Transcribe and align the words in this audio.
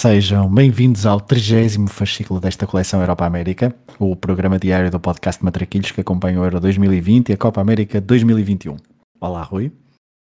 Sejam 0.00 0.48
bem-vindos 0.48 1.04
ao 1.04 1.20
30 1.20 1.86
fascículo 1.86 2.40
desta 2.40 2.66
coleção 2.66 3.02
Europa 3.02 3.26
América, 3.26 3.76
o 3.98 4.16
programa 4.16 4.58
diário 4.58 4.90
do 4.90 4.98
podcast 4.98 5.44
Matraquilhos 5.44 5.90
que 5.90 6.00
acompanha 6.00 6.40
o 6.40 6.44
Euro 6.44 6.58
2020 6.58 7.28
e 7.28 7.32
a 7.34 7.36
Copa 7.36 7.60
América 7.60 8.00
2021. 8.00 8.76
Olá, 9.20 9.42
Rui. 9.42 9.70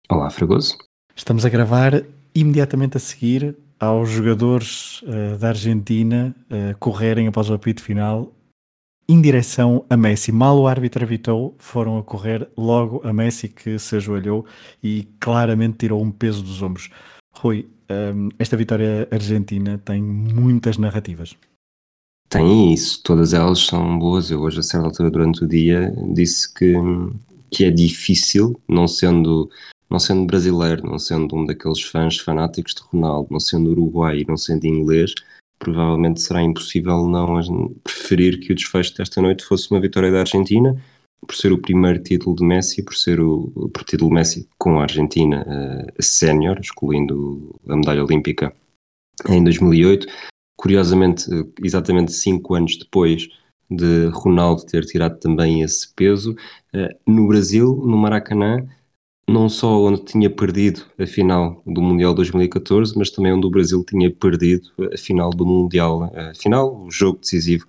Olá, 0.09 0.31
Fragoso. 0.31 0.75
Estamos 1.15 1.45
a 1.45 1.49
gravar 1.49 2.03
imediatamente 2.33 2.97
a 2.97 2.99
seguir 2.99 3.55
aos 3.79 4.09
jogadores 4.09 5.03
uh, 5.03 5.37
da 5.37 5.49
Argentina 5.49 6.35
uh, 6.49 6.75
correrem 6.79 7.27
após 7.27 7.47
o 7.51 7.53
apito 7.53 7.83
final 7.83 8.33
em 9.07 9.21
direção 9.21 9.85
a 9.87 9.95
Messi. 9.95 10.31
Mal 10.31 10.57
o 10.57 10.67
árbitro 10.67 11.05
apitou, 11.05 11.55
foram 11.59 11.99
a 11.99 12.03
correr 12.03 12.49
logo 12.57 13.07
a 13.07 13.13
Messi 13.13 13.47
que 13.47 13.77
se 13.77 13.97
ajoelhou 13.97 14.47
e 14.81 15.07
claramente 15.19 15.77
tirou 15.77 16.01
um 16.01 16.09
peso 16.09 16.41
dos 16.41 16.59
ombros. 16.63 16.89
Rui, 17.41 17.69
um, 17.89 18.27
esta 18.37 18.57
vitória 18.57 19.07
argentina 19.09 19.77
tem 19.77 20.03
muitas 20.03 20.77
narrativas. 20.77 21.37
Tem 22.27 22.73
isso, 22.73 23.01
todas 23.01 23.33
elas 23.33 23.59
são 23.59 23.97
boas. 23.97 24.29
Eu 24.29 24.41
hoje, 24.41 24.59
a 24.59 24.63
certa 24.63 24.87
altura 24.87 25.09
durante 25.09 25.45
o 25.45 25.47
dia, 25.47 25.93
disse 26.13 26.53
que, 26.53 26.73
que 27.49 27.63
é 27.63 27.71
difícil, 27.71 28.59
não 28.67 28.89
sendo, 28.89 29.49
não 29.89 29.99
sendo 29.99 30.25
brasileiro, 30.25 30.85
não 30.85 30.99
sendo 30.99 31.33
um 31.33 31.45
daqueles 31.45 31.81
fãs 31.81 32.17
fanáticos 32.17 32.75
de 32.75 32.81
Ronaldo, 32.81 33.29
não 33.31 33.39
sendo 33.39 33.71
uruguai 33.71 34.25
não 34.27 34.35
sendo 34.35 34.65
inglês, 34.65 35.13
provavelmente 35.57 36.21
será 36.21 36.43
impossível 36.43 37.07
não 37.07 37.73
preferir 37.85 38.41
que 38.41 38.51
o 38.51 38.55
desfecho 38.55 38.95
desta 38.97 39.21
noite 39.21 39.45
fosse 39.45 39.71
uma 39.71 39.79
vitória 39.79 40.11
da 40.11 40.19
Argentina 40.19 40.75
por 41.25 41.35
ser 41.35 41.51
o 41.51 41.61
primeiro 41.61 42.01
título 42.01 42.35
de 42.35 42.43
Messi, 42.43 42.83
por 42.83 42.95
ser 42.95 43.19
o 43.19 43.69
por 43.73 43.83
título 43.83 44.11
Messi 44.11 44.47
com 44.57 44.79
a 44.79 44.83
Argentina 44.83 45.45
uh, 45.47 46.01
sénior, 46.03 46.59
excluindo 46.59 47.55
a 47.67 47.75
medalha 47.75 48.03
olímpica 48.03 48.53
em 49.27 49.43
2008. 49.43 50.07
Curiosamente, 50.57 51.25
exatamente 51.63 52.11
cinco 52.11 52.55
anos 52.55 52.77
depois 52.77 53.29
de 53.69 54.07
Ronaldo 54.07 54.65
ter 54.65 54.83
tirado 54.85 55.19
também 55.19 55.61
esse 55.61 55.93
peso, 55.93 56.35
uh, 56.73 57.11
no 57.11 57.27
Brasil, 57.27 57.75
no 57.85 57.97
Maracanã, 57.97 58.67
não 59.29 59.47
só 59.47 59.79
onde 59.83 60.03
tinha 60.03 60.29
perdido 60.29 60.81
a 60.97 61.05
final 61.05 61.61
do 61.65 61.81
Mundial 61.81 62.13
2014, 62.15 62.97
mas 62.97 63.11
também 63.11 63.31
onde 63.31 63.45
o 63.45 63.51
Brasil 63.51 63.83
tinha 63.83 64.11
perdido 64.11 64.69
a 64.91 64.97
final 64.97 65.29
do 65.29 65.45
Mundial, 65.45 66.11
a 66.15 66.33
final, 66.33 66.83
o 66.85 66.89
jogo 66.89 67.19
decisivo 67.19 67.67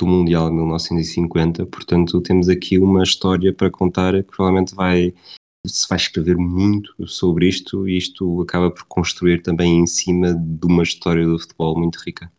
do 0.00 0.06
Mundial 0.06 0.48
de 0.48 0.56
1950, 0.56 1.66
portanto 1.66 2.20
temos 2.22 2.48
aqui 2.48 2.78
uma 2.78 3.02
história 3.02 3.52
para 3.52 3.70
contar 3.70 4.14
que 4.14 4.22
provavelmente 4.22 4.74
vai 4.74 5.12
se 5.66 5.86
vai 5.86 5.98
escrever 5.98 6.38
muito 6.38 7.06
sobre 7.06 7.46
isto 7.46 7.86
e 7.86 7.98
isto 7.98 8.40
acaba 8.40 8.70
por 8.70 8.84
construir 8.84 9.42
também 9.42 9.78
em 9.78 9.86
cima 9.86 10.32
de 10.32 10.66
uma 10.66 10.82
história 10.82 11.26
do 11.26 11.38
futebol 11.38 11.78
muito 11.78 11.98
rica. 11.98 12.32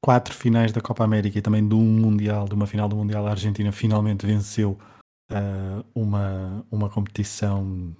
Quatro 0.00 0.32
finais 0.32 0.70
da 0.70 0.80
Copa 0.80 1.02
América 1.02 1.38
e 1.38 1.42
também 1.42 1.66
de 1.66 1.74
um 1.74 1.84
Mundial, 1.84 2.48
de 2.48 2.54
uma 2.54 2.68
final 2.68 2.88
do 2.88 2.94
Mundial, 2.94 3.26
a 3.26 3.30
Argentina 3.30 3.72
finalmente 3.72 4.24
venceu 4.24 4.78
uh, 5.32 5.84
uma, 5.92 6.64
uma 6.70 6.88
competição 6.88 7.94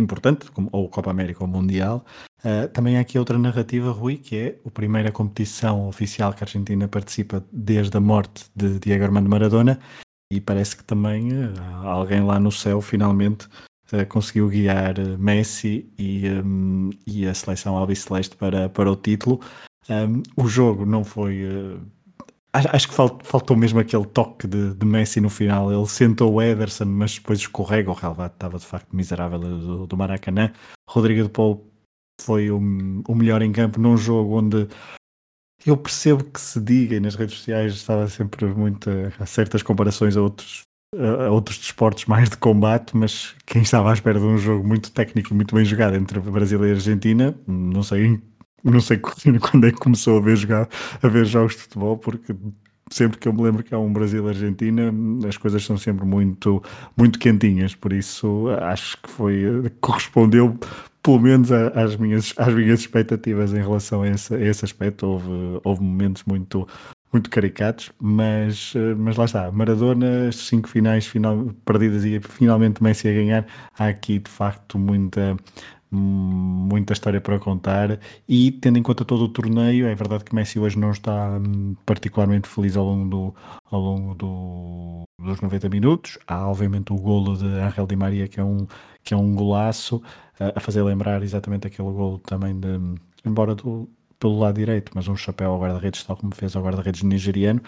importante, 0.00 0.50
como, 0.50 0.68
ou 0.72 0.88
Copa 0.88 1.10
América 1.10 1.42
ou 1.42 1.48
Mundial. 1.48 2.04
Uh, 2.44 2.68
também 2.68 2.96
há 2.98 3.00
aqui 3.00 3.18
outra 3.18 3.38
narrativa, 3.38 3.90
Rui, 3.90 4.16
que 4.16 4.36
é 4.36 4.60
a 4.64 4.70
primeira 4.70 5.10
competição 5.10 5.88
oficial 5.88 6.32
que 6.32 6.44
a 6.44 6.46
Argentina 6.46 6.86
participa 6.86 7.44
desde 7.52 7.96
a 7.96 8.00
morte 8.00 8.44
de 8.54 8.78
Diego 8.78 9.04
Armando 9.04 9.28
Maradona 9.28 9.78
e 10.30 10.40
parece 10.40 10.76
que 10.76 10.84
também 10.84 11.32
uh, 11.32 11.86
alguém 11.86 12.22
lá 12.22 12.38
no 12.38 12.52
céu 12.52 12.80
finalmente 12.80 13.46
uh, 13.92 14.06
conseguiu 14.08 14.48
guiar 14.48 14.98
Messi 15.18 15.90
e, 15.98 16.28
um, 16.28 16.90
e 17.06 17.26
a 17.26 17.34
seleção 17.34 17.76
albiceleste 17.76 18.36
para, 18.36 18.68
para 18.68 18.90
o 18.90 18.96
título. 18.96 19.40
Um, 19.88 20.22
o 20.36 20.48
jogo 20.48 20.84
não 20.84 21.04
foi 21.04 21.44
Acho, 22.72 22.88
que 22.88 22.94
faltou 22.94 23.56
mesmo 23.56 23.78
aquele 23.78 24.06
toque 24.06 24.46
de, 24.46 24.74
de, 24.74 24.86
Messi 24.86 25.20
no 25.20 25.28
final. 25.28 25.70
Ele 25.70 25.86
sentou 25.86 26.34
o 26.34 26.42
Ederson, 26.42 26.86
mas 26.86 27.16
depois 27.16 27.38
escorrega. 27.40 27.90
O 27.90 27.94
relvado 27.94 28.32
estava 28.32 28.58
de 28.58 28.64
facto 28.64 28.96
miserável 28.96 29.38
do, 29.38 29.86
do 29.86 29.96
Maracanã. 29.96 30.52
Rodrigo 30.88 31.22
de 31.22 31.28
Paulo 31.28 31.70
foi 32.20 32.50
o, 32.50 32.56
o, 32.56 33.14
melhor 33.14 33.42
em 33.42 33.52
campo 33.52 33.78
num 33.78 33.96
jogo 33.96 34.38
onde 34.38 34.68
eu 35.66 35.76
percebo 35.76 36.24
que 36.24 36.40
se 36.40 36.60
diga 36.60 36.96
e 36.96 37.00
nas 37.00 37.14
redes 37.14 37.36
sociais 37.36 37.74
estava 37.74 38.08
sempre 38.08 38.46
muito 38.46 38.88
a 39.18 39.26
certas 39.26 39.62
comparações 39.62 40.16
a 40.16 40.22
outros, 40.22 40.62
a 40.94 41.30
outros 41.30 41.58
desportos 41.58 42.06
mais 42.06 42.30
de 42.30 42.38
combate, 42.38 42.96
mas 42.96 43.34
quem 43.44 43.62
estava 43.62 43.90
à 43.90 43.92
espera 43.92 44.18
de 44.18 44.24
um 44.24 44.38
jogo 44.38 44.66
muito 44.66 44.90
técnico 44.92 45.32
e 45.32 45.36
muito 45.36 45.54
bem 45.54 45.64
jogado 45.64 45.96
entre 45.96 46.18
Brasil 46.20 46.64
e 46.64 46.70
Argentina, 46.70 47.38
não 47.46 47.82
sei 47.82 48.18
não 48.72 48.80
sei 48.80 48.98
quando 49.40 49.66
é 49.66 49.72
que 49.72 49.78
começou 49.78 50.18
a 50.18 50.20
ver, 50.20 50.36
jogar, 50.36 50.68
a 51.02 51.08
ver 51.08 51.24
jogos 51.24 51.54
de 51.54 51.62
futebol, 51.62 51.96
porque 51.96 52.34
sempre 52.90 53.18
que 53.18 53.26
eu 53.26 53.32
me 53.32 53.42
lembro 53.42 53.62
que 53.62 53.74
há 53.74 53.78
um 53.78 53.92
Brasil-Argentina, 53.92 54.92
as 55.28 55.36
coisas 55.36 55.64
são 55.64 55.76
sempre 55.76 56.04
muito, 56.04 56.62
muito 56.96 57.18
quentinhas, 57.18 57.74
por 57.74 57.92
isso 57.92 58.48
acho 58.60 58.96
que 59.02 59.10
foi, 59.10 59.70
correspondeu 59.80 60.58
pelo 61.06 61.20
menos 61.20 61.52
às 61.52 61.94
minhas, 61.96 62.34
às 62.36 62.52
minhas 62.52 62.80
expectativas 62.80 63.52
em 63.52 63.60
relação 63.60 64.02
a 64.02 64.08
esse, 64.08 64.34
a 64.34 64.40
esse 64.40 64.64
aspecto. 64.64 65.06
Houve, 65.06 65.60
houve 65.62 65.80
momentos 65.80 66.24
muito, 66.24 66.66
muito 67.12 67.30
caricatos, 67.30 67.92
mas, 68.00 68.74
mas 68.98 69.16
lá 69.16 69.24
está. 69.24 69.52
Maradona, 69.52 70.26
as 70.26 70.34
cinco 70.34 70.68
finais 70.68 71.06
final, 71.06 71.46
perdidas 71.64 72.04
e 72.04 72.18
finalmente 72.20 72.82
Messi 72.82 73.06
a 73.08 73.12
ganhar, 73.12 73.46
há 73.78 73.86
aqui 73.86 74.18
de 74.18 74.28
facto 74.28 74.80
muita, 74.80 75.36
muita 75.90 76.92
história 76.92 77.20
para 77.20 77.38
contar 77.38 77.98
e 78.28 78.50
tendo 78.50 78.78
em 78.78 78.82
conta 78.82 79.04
todo 79.04 79.24
o 79.24 79.28
torneio, 79.28 79.86
é 79.86 79.94
verdade 79.94 80.24
que 80.24 80.34
Messi 80.34 80.58
hoje 80.58 80.78
não 80.78 80.90
está 80.90 81.38
hum, 81.38 81.74
particularmente 81.84 82.48
feliz 82.48 82.76
ao 82.76 82.84
longo, 82.84 83.08
do, 83.08 83.34
ao 83.70 83.80
longo 83.80 84.14
do, 84.14 85.02
dos 85.20 85.40
90 85.40 85.68
minutos. 85.68 86.18
Há 86.26 86.48
obviamente 86.48 86.92
o 86.92 86.96
golo 86.96 87.36
de 87.36 87.46
Angel 87.46 87.86
Di 87.86 87.96
Maria 87.96 88.28
que 88.28 88.40
é 88.40 88.44
um, 88.44 88.66
que 89.02 89.14
é 89.14 89.16
um 89.16 89.34
golaço 89.34 90.02
a 90.38 90.60
fazer 90.60 90.82
lembrar 90.82 91.22
exatamente 91.22 91.66
aquele 91.66 91.90
golo 91.90 92.18
também 92.18 92.58
de, 92.58 92.68
embora 93.24 93.54
do, 93.54 93.88
pelo 94.18 94.38
lado 94.38 94.56
direito, 94.56 94.92
mas 94.94 95.08
um 95.08 95.16
chapéu 95.16 95.52
ao 95.52 95.60
guarda-redes 95.60 96.04
tal 96.04 96.16
como 96.16 96.34
fez 96.34 96.54
ao 96.54 96.62
guarda-redes 96.62 97.02
nigeriano 97.02 97.60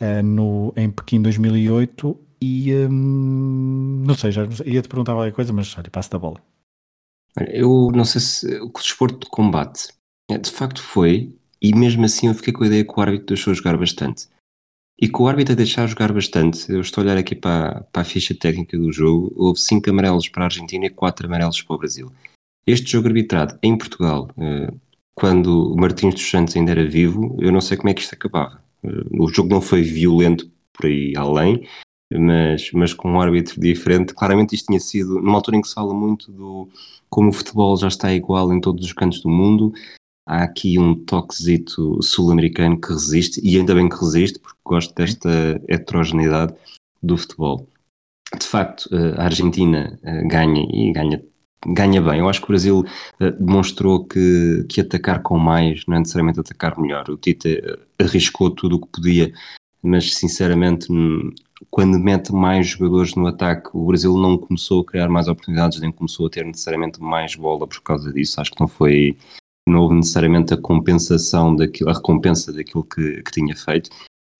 uh, 0.00 0.22
no, 0.22 0.72
em 0.76 0.90
Pequim 0.90 1.22
2008 1.22 2.18
e 2.40 2.74
hum, 2.74 4.02
não 4.06 4.14
sei, 4.14 4.30
já 4.30 4.42
ia-te 4.64 4.88
perguntar 4.88 5.14
qualquer 5.14 5.32
coisa, 5.32 5.52
mas 5.52 5.76
olha, 5.78 5.90
passo 5.90 6.10
da 6.10 6.18
bola. 6.18 6.40
Eu 7.48 7.90
não 7.94 8.04
sei 8.04 8.20
se 8.20 8.60
o 8.60 8.70
desporto 8.72 9.20
de 9.20 9.30
combate 9.30 9.88
é, 10.30 10.38
de 10.38 10.50
facto 10.50 10.82
foi, 10.82 11.34
e 11.60 11.74
mesmo 11.74 12.04
assim 12.04 12.28
eu 12.28 12.34
fiquei 12.34 12.52
com 12.52 12.64
a 12.64 12.66
ideia 12.66 12.84
que 12.84 12.92
o 12.96 13.00
árbitro 13.00 13.26
deixou 13.26 13.54
jogar 13.54 13.76
bastante. 13.76 14.28
E 14.98 15.08
com 15.08 15.24
o 15.24 15.28
árbitro 15.28 15.52
a 15.52 15.56
deixar 15.56 15.86
jogar 15.86 16.12
bastante, 16.12 16.70
eu 16.72 16.80
estou 16.80 17.02
a 17.02 17.04
olhar 17.04 17.18
aqui 17.18 17.34
para, 17.34 17.82
para 17.92 18.02
a 18.02 18.04
ficha 18.04 18.34
técnica 18.34 18.78
do 18.78 18.90
jogo, 18.90 19.32
houve 19.36 19.60
5 19.60 19.90
amarelos 19.90 20.28
para 20.28 20.44
a 20.44 20.46
Argentina 20.46 20.86
e 20.86 20.90
4 20.90 21.26
amarelos 21.26 21.60
para 21.60 21.74
o 21.76 21.78
Brasil. 21.78 22.10
Este 22.66 22.90
jogo 22.90 23.08
arbitrado 23.08 23.58
em 23.62 23.76
Portugal, 23.76 24.30
eh, 24.38 24.72
quando 25.14 25.72
o 25.72 25.76
Martins 25.76 26.14
dos 26.14 26.28
Santos 26.28 26.56
ainda 26.56 26.70
era 26.70 26.88
vivo, 26.88 27.36
eu 27.40 27.52
não 27.52 27.60
sei 27.60 27.76
como 27.76 27.90
é 27.90 27.94
que 27.94 28.00
isto 28.00 28.14
acabava. 28.14 28.62
Eh, 28.82 28.88
o 29.10 29.28
jogo 29.28 29.50
não 29.50 29.60
foi 29.60 29.82
violento 29.82 30.50
por 30.72 30.86
aí 30.86 31.12
além, 31.14 31.68
mas, 32.12 32.70
mas 32.72 32.94
com 32.94 33.12
um 33.12 33.20
árbitro 33.20 33.60
diferente, 33.60 34.14
claramente 34.14 34.54
isto 34.54 34.66
tinha 34.66 34.80
sido, 34.80 35.20
numa 35.20 35.34
altura 35.34 35.56
em 35.56 35.60
que 35.60 35.68
se 35.68 35.74
fala 35.74 35.94
muito 35.94 36.30
do 36.30 36.68
como 37.08 37.30
o 37.30 37.32
futebol 37.32 37.76
já 37.76 37.88
está 37.88 38.12
igual 38.12 38.52
em 38.52 38.60
todos 38.60 38.84
os 38.84 38.92
cantos 38.92 39.20
do 39.20 39.28
mundo, 39.28 39.72
há 40.26 40.42
aqui 40.42 40.78
um 40.78 40.94
toquezito 40.94 42.02
sul-americano 42.02 42.80
que 42.80 42.92
resiste, 42.92 43.40
e 43.42 43.56
ainda 43.56 43.74
bem 43.74 43.88
que 43.88 43.96
resiste, 43.96 44.38
porque 44.40 44.58
gosto 44.64 44.94
desta 44.94 45.62
heterogeneidade 45.68 46.54
do 47.02 47.16
futebol. 47.16 47.68
De 48.38 48.46
facto, 48.46 48.88
eh, 48.92 49.14
a 49.16 49.24
Argentina 49.24 49.98
eh, 50.02 50.22
ganha 50.26 50.66
e 50.68 50.92
ganha, 50.92 51.22
ganha 51.64 52.02
bem. 52.02 52.18
Eu 52.18 52.28
acho 52.28 52.40
que 52.40 52.46
o 52.46 52.48
Brasil 52.48 52.84
eh, 53.20 53.30
demonstrou 53.30 54.04
que, 54.04 54.66
que 54.68 54.80
atacar 54.80 55.22
com 55.22 55.38
mais 55.38 55.84
não 55.86 55.96
é 55.96 56.00
necessariamente 56.00 56.40
atacar 56.40 56.76
melhor. 56.78 57.08
O 57.08 57.16
Tite 57.16 57.62
arriscou 57.98 58.50
tudo 58.50 58.76
o 58.76 58.80
que 58.80 58.88
podia, 58.92 59.32
mas 59.80 60.14
sinceramente 60.14 60.88
quando 61.70 61.98
mete 61.98 62.32
mais 62.32 62.68
jogadores 62.68 63.14
no 63.14 63.26
ataque, 63.26 63.70
o 63.72 63.86
Brasil 63.86 64.16
não 64.16 64.36
começou 64.36 64.82
a 64.82 64.84
criar 64.84 65.08
mais 65.08 65.28
oportunidades, 65.28 65.80
nem 65.80 65.90
começou 65.90 66.26
a 66.26 66.30
ter 66.30 66.44
necessariamente 66.44 67.00
mais 67.00 67.34
bola 67.34 67.66
por 67.66 67.80
causa 67.82 68.12
disso. 68.12 68.40
Acho 68.40 68.52
que 68.52 68.60
não 68.60 68.68
foi, 68.68 69.16
não 69.68 69.80
houve 69.80 69.94
necessariamente 69.94 70.52
a 70.52 70.56
compensação 70.56 71.54
daquilo, 71.56 71.90
a 71.90 71.94
recompensa 71.94 72.52
daquilo 72.52 72.84
que, 72.84 73.22
que 73.22 73.30
tinha 73.32 73.56
feito. 73.56 73.90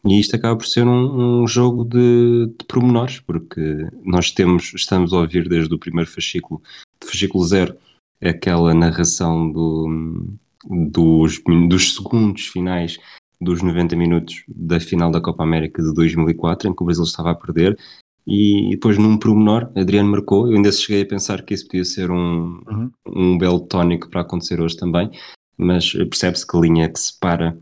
E 0.04 0.20
isto 0.20 0.36
acaba 0.36 0.56
por 0.56 0.66
ser 0.66 0.86
um, 0.86 1.42
um 1.42 1.48
jogo 1.48 1.84
de, 1.84 2.46
de 2.58 2.64
pormenores, 2.66 3.18
porque 3.20 3.88
nós 4.04 4.30
temos, 4.30 4.72
estamos 4.74 5.12
a 5.12 5.18
ouvir 5.18 5.48
desde 5.48 5.74
o 5.74 5.78
primeiro 5.78 6.08
fascículo, 6.08 6.62
fascículo 7.02 7.44
zero, 7.44 7.76
aquela 8.22 8.72
narração 8.72 9.50
do, 9.50 10.36
dos, 10.64 11.42
dos 11.68 11.94
segundos 11.94 12.46
finais 12.46 12.98
dos 13.40 13.62
90 13.62 13.96
minutos 13.96 14.44
da 14.48 14.80
final 14.80 15.10
da 15.10 15.20
Copa 15.20 15.42
América 15.42 15.82
de 15.82 15.92
2004, 15.92 16.68
em 16.68 16.74
que 16.74 16.82
o 16.82 16.86
Brasil 16.86 17.04
estava 17.04 17.30
a 17.30 17.34
perder, 17.34 17.78
e 18.26 18.70
depois 18.72 18.98
num 18.98 19.16
pormenor, 19.16 19.70
Adriano 19.76 20.10
marcou, 20.10 20.48
eu 20.48 20.56
ainda 20.56 20.72
cheguei 20.72 21.02
a 21.02 21.06
pensar 21.06 21.42
que 21.42 21.54
isso 21.54 21.66
podia 21.66 21.84
ser 21.84 22.10
um, 22.10 22.60
uhum. 22.66 22.90
um 23.06 23.38
belo 23.38 23.60
tónico 23.60 24.08
para 24.08 24.22
acontecer 24.22 24.60
hoje 24.60 24.76
também, 24.76 25.10
mas 25.56 25.92
percebe-se 25.92 26.46
que 26.46 26.56
a 26.56 26.60
linha 26.60 26.88
que 26.88 26.98
separa 26.98 27.56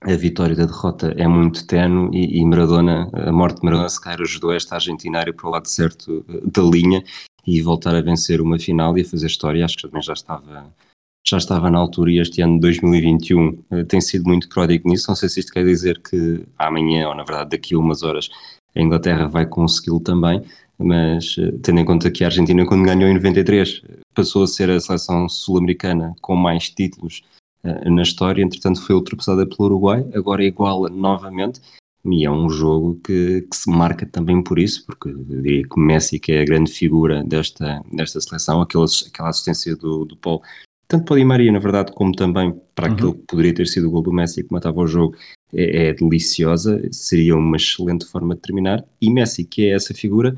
a 0.00 0.14
vitória 0.14 0.54
da 0.54 0.64
derrota 0.64 1.12
é 1.16 1.26
muito 1.26 1.66
tenue 1.66 2.16
e, 2.16 2.40
e 2.40 2.44
Maradona, 2.46 3.10
a 3.12 3.32
morte 3.32 3.58
de 3.58 3.64
Maradona 3.64 3.88
se 3.88 4.00
calhar 4.00 4.20
ajudou 4.20 4.52
esta 4.52 4.76
Argentina 4.76 5.18
a 5.18 5.22
ir 5.22 5.32
para 5.32 5.48
o 5.48 5.50
lado 5.50 5.66
certo 5.66 6.24
eh, 6.28 6.40
da 6.44 6.62
linha 6.62 7.02
e 7.44 7.60
voltar 7.60 7.96
a 7.96 8.00
vencer 8.00 8.40
uma 8.40 8.58
final 8.58 8.96
e 8.96 9.00
a 9.00 9.04
fazer 9.04 9.26
história, 9.26 9.64
acho 9.64 9.76
que 9.76 9.82
também 9.82 10.02
já 10.02 10.12
estava 10.12 10.72
já 11.28 11.36
estava 11.36 11.70
na 11.70 11.78
altura 11.78 12.10
e 12.10 12.18
este 12.18 12.40
ano 12.40 12.54
de 12.54 12.60
2021 12.60 13.64
eh, 13.70 13.84
tem 13.84 14.00
sido 14.00 14.24
muito 14.24 14.48
pródigo 14.48 14.88
nisso, 14.88 15.06
não 15.08 15.16
sei 15.16 15.28
se 15.28 15.40
isto 15.40 15.52
quer 15.52 15.64
dizer 15.64 16.00
que 16.00 16.44
amanhã 16.58 17.08
ou 17.08 17.14
na 17.14 17.24
verdade 17.24 17.50
daqui 17.50 17.74
a 17.74 17.78
umas 17.78 18.02
horas 18.02 18.30
a 18.74 18.80
Inglaterra 18.80 19.28
vai 19.28 19.44
consegui-lo 19.46 20.00
também, 20.00 20.42
mas 20.78 21.36
eh, 21.38 21.52
tendo 21.62 21.80
em 21.80 21.84
conta 21.84 22.10
que 22.10 22.24
a 22.24 22.28
Argentina 22.28 22.64
quando 22.64 22.84
ganhou 22.84 23.10
em 23.10 23.14
93 23.14 23.82
passou 24.14 24.42
a 24.44 24.46
ser 24.46 24.70
a 24.70 24.80
seleção 24.80 25.28
sul-americana 25.28 26.14
com 26.22 26.34
mais 26.34 26.70
títulos 26.70 27.22
uh, 27.64 27.90
na 27.90 28.02
história, 28.02 28.42
entretanto 28.42 28.82
foi 28.82 28.94
ultrapassada 28.94 29.46
pelo 29.46 29.66
Uruguai, 29.66 30.04
agora 30.14 30.44
iguala 30.44 30.88
novamente. 30.88 31.60
E 32.04 32.24
é 32.24 32.30
um 32.30 32.48
jogo 32.48 32.98
que, 33.04 33.42
que, 33.42 33.56
se 33.56 33.68
marca 33.68 34.06
também 34.06 34.42
por 34.42 34.58
isso, 34.58 34.86
porque 34.86 35.08
eu 35.08 35.24
diria 35.24 35.62
que 35.64 35.80
Messi 35.80 36.18
que 36.18 36.32
é 36.32 36.40
a 36.40 36.44
grande 36.44 36.70
figura 36.72 37.22
desta, 37.24 37.82
desta 37.92 38.20
seleção, 38.20 38.62
aquela, 38.62 38.86
aquela 39.06 39.28
assistência 39.28 39.76
do, 39.76 40.04
do 40.04 40.16
Paul, 40.16 40.40
tanto 40.88 41.04
para 41.04 41.16
Di 41.16 41.24
Maria, 41.24 41.52
na 41.52 41.58
verdade, 41.58 41.92
como 41.92 42.12
também 42.12 42.58
para 42.74 42.88
uhum. 42.88 42.94
aquilo 42.94 43.14
que 43.14 43.26
poderia 43.26 43.54
ter 43.54 43.66
sido 43.66 43.88
o 43.88 43.90
gol 43.90 44.02
do 44.02 44.12
Messi 44.12 44.42
que 44.42 44.52
matava 44.52 44.80
o 44.80 44.86
jogo, 44.86 45.14
é, 45.52 45.88
é, 45.88 45.94
deliciosa, 45.94 46.80
seria 46.90 47.36
uma 47.36 47.56
excelente 47.56 48.06
forma 48.06 48.34
de 48.34 48.40
terminar. 48.40 48.82
E 49.00 49.10
Messi, 49.10 49.44
que 49.44 49.66
é 49.66 49.74
essa 49.74 49.92
figura, 49.92 50.34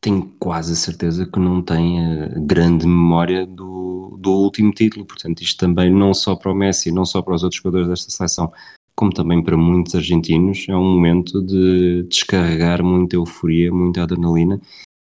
tenho 0.00 0.34
quase 0.38 0.72
a 0.72 0.76
certeza 0.76 1.26
que 1.26 1.38
não 1.38 1.62
tem 1.62 2.04
a 2.04 2.28
grande 2.40 2.86
memória 2.86 3.46
do, 3.46 4.18
do 4.20 4.32
último 4.32 4.72
título. 4.72 5.06
Portanto, 5.06 5.42
isto 5.42 5.58
também 5.58 5.92
não 5.92 6.12
só 6.12 6.34
para 6.34 6.50
o 6.50 6.54
Messi, 6.54 6.90
não 6.90 7.04
só 7.04 7.22
para 7.22 7.34
os 7.34 7.44
outros 7.44 7.62
jogadores 7.62 7.88
desta 7.88 8.10
seleção, 8.10 8.52
como 8.96 9.12
também 9.12 9.40
para 9.42 9.56
muitos 9.56 9.94
argentinos, 9.94 10.66
é 10.68 10.74
um 10.74 10.94
momento 10.94 11.40
de 11.40 12.02
descarregar 12.08 12.82
muita 12.82 13.14
euforia, 13.14 13.72
muita 13.72 14.02
adrenalina. 14.02 14.60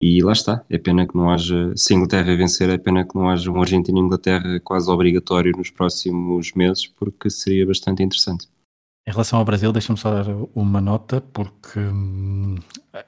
E 0.02 0.22
lá 0.22 0.32
está, 0.32 0.64
é 0.70 0.78
pena 0.78 1.08
que 1.08 1.16
não 1.16 1.30
haja, 1.30 1.74
se 1.76 1.94
a 1.94 1.98
Inglaterra 1.98 2.36
vencer, 2.36 2.70
é 2.70 2.78
pena 2.78 3.04
que 3.04 3.16
não 3.16 3.30
haja 3.30 3.50
um 3.50 3.60
Argentina-Inglaterra 3.60 4.60
quase 4.60 4.90
obrigatório 4.92 5.52
nos 5.58 5.72
próximos 5.72 6.54
meses, 6.54 6.86
porque 6.86 7.30
seria 7.30 7.66
bastante 7.66 8.04
interessante. 8.04 8.48
Em 9.08 9.12
relação 9.12 9.40
ao 9.40 9.46
Brasil, 9.46 9.72
deixa-me 9.72 9.98
só 9.98 10.12
dar 10.12 10.28
uma 10.54 10.82
nota, 10.82 11.22
porque 11.22 11.80
hum, 11.80 12.56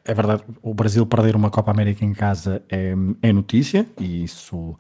é 0.03 0.13
verdade, 0.13 0.44
o 0.62 0.74
Brasil 0.74 1.06
perder 1.06 1.36
uma 1.36 1.51
Copa 1.51 1.69
América 1.71 2.03
em 2.03 2.13
casa 2.13 2.63
é, 2.69 2.95
é 3.21 3.33
notícia, 3.33 3.86
e 4.00 4.24
isso 4.24 4.75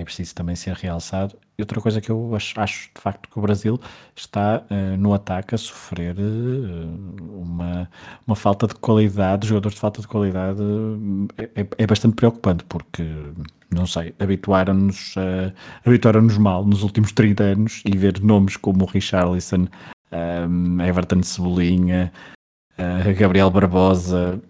é 0.00 0.04
preciso 0.04 0.34
também 0.34 0.54
ser 0.56 0.74
realçado. 0.74 1.36
E 1.58 1.62
outra 1.62 1.80
coisa 1.80 2.00
que 2.00 2.10
eu 2.10 2.34
acho, 2.36 2.58
acho 2.60 2.90
de 2.94 3.00
facto 3.00 3.28
que 3.28 3.38
o 3.38 3.42
Brasil 3.42 3.80
está 4.14 4.62
uh, 4.70 4.96
no 4.96 5.12
ataque 5.12 5.54
a 5.54 5.58
sofrer 5.58 6.16
uh, 6.16 7.40
uma, 7.40 7.90
uma 8.26 8.36
falta 8.36 8.66
de 8.66 8.74
qualidade, 8.76 9.48
jogadores 9.48 9.74
de 9.74 9.80
falta 9.80 10.00
de 10.00 10.06
qualidade, 10.06 10.62
é, 11.36 11.62
é, 11.62 11.68
é 11.78 11.86
bastante 11.86 12.14
preocupante, 12.14 12.64
porque 12.68 13.04
não 13.70 13.86
sei, 13.86 14.14
habituaram-nos 14.18 15.16
uh, 15.16 15.52
habituaram-nos 15.84 16.38
mal 16.38 16.64
nos 16.64 16.82
últimos 16.82 17.12
30 17.12 17.42
anos 17.42 17.82
e 17.84 17.96
ver 17.96 18.20
nomes 18.20 18.56
como 18.56 18.84
Richarlison, 18.84 19.66
um, 20.12 20.80
Everton 20.80 21.22
Cebolinha, 21.22 22.12
uh, 22.78 23.18
Gabriel 23.18 23.50
Barbosa, 23.50 24.40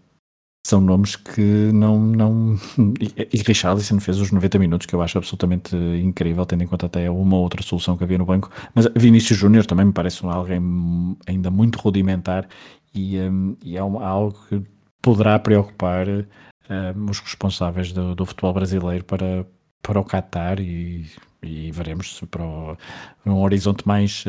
são 0.69 0.81
nomes 0.83 1.17
que 1.17 1.41
não. 1.73 1.99
não 1.99 2.57
e, 3.01 3.29
e 3.33 3.43
Richarlison 3.43 3.99
fez 4.01 4.21
os 4.21 4.31
90 4.31 4.59
minutos, 4.59 4.87
que 4.87 4.95
eu 4.95 5.01
acho 5.01 5.17
absolutamente 5.17 5.75
incrível, 5.75 6.45
tendo 6.45 6.63
em 6.63 6.67
conta 6.67 6.87
até 6.87 7.11
uma 7.11 7.37
outra 7.37 7.63
solução 7.63 7.97
que 7.97 8.05
havia 8.05 8.19
no 8.19 8.27
banco. 8.27 8.51
Mas 8.75 8.87
Vinícius 8.95 9.39
Júnior 9.39 9.65
também 9.65 9.87
me 9.87 9.93
parece 9.93 10.25
alguém 10.27 10.61
ainda 11.27 11.51
muito 11.51 11.79
rudimentar 11.79 12.47
e, 12.95 13.19
um, 13.19 13.57
e 13.65 13.77
é 13.77 13.81
algo 13.81 14.37
que 14.49 14.63
poderá 15.01 15.39
preocupar 15.39 16.07
um, 16.09 17.11
os 17.11 17.21
responsáveis 17.21 17.93
do, 17.93 18.15
do, 18.15 18.27
futebol 18.27 18.53
brasileiro 18.53 19.05
para, 19.05 19.47
para 19.83 20.01
o 20.01 20.05
Qatar 20.05 20.61
e, 20.61 21.07
e 21.43 21.71
veremos 21.73 22.21
para 22.31 22.43
o, 22.43 22.77
um 23.25 23.43
horizonte 23.43 23.87
mais, 23.87 24.25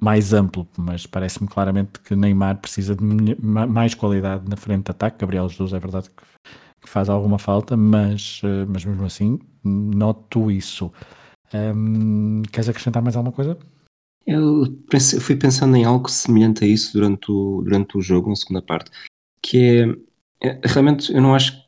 mais 0.00 0.32
amplo, 0.32 0.66
mas 0.76 1.06
parece-me 1.06 1.48
claramente 1.48 2.00
que 2.00 2.14
Neymar 2.14 2.58
precisa 2.58 2.94
de 2.94 3.04
mais 3.40 3.94
qualidade 3.94 4.48
na 4.48 4.56
frente 4.56 4.84
de 4.84 4.90
ataque. 4.90 5.20
Gabriel 5.20 5.48
Jesus 5.48 5.72
é 5.72 5.78
verdade 5.78 6.10
que, 6.10 6.22
que 6.82 6.88
faz 6.88 7.08
alguma 7.08 7.38
falta, 7.38 7.76
mas, 7.76 8.42
mas 8.68 8.84
mesmo 8.84 9.04
assim 9.04 9.38
noto 9.64 10.50
isso. 10.50 10.92
Queres 12.52 12.68
acrescentar 12.68 13.02
mais 13.02 13.16
alguma 13.16 13.32
coisa? 13.32 13.58
Eu 14.26 14.66
pensei, 14.90 15.18
fui 15.20 15.36
pensando 15.36 15.74
em 15.74 15.84
algo 15.84 16.08
semelhante 16.10 16.62
a 16.62 16.66
isso 16.66 16.92
durante 16.92 17.32
o, 17.32 17.62
durante 17.62 17.96
o 17.96 18.02
jogo, 18.02 18.28
na 18.28 18.36
segunda 18.36 18.60
parte, 18.60 18.90
que 19.40 19.96
é, 20.42 20.48
é 20.48 20.60
realmente 20.64 21.10
eu 21.10 21.22
não 21.22 21.34
acho 21.34 21.67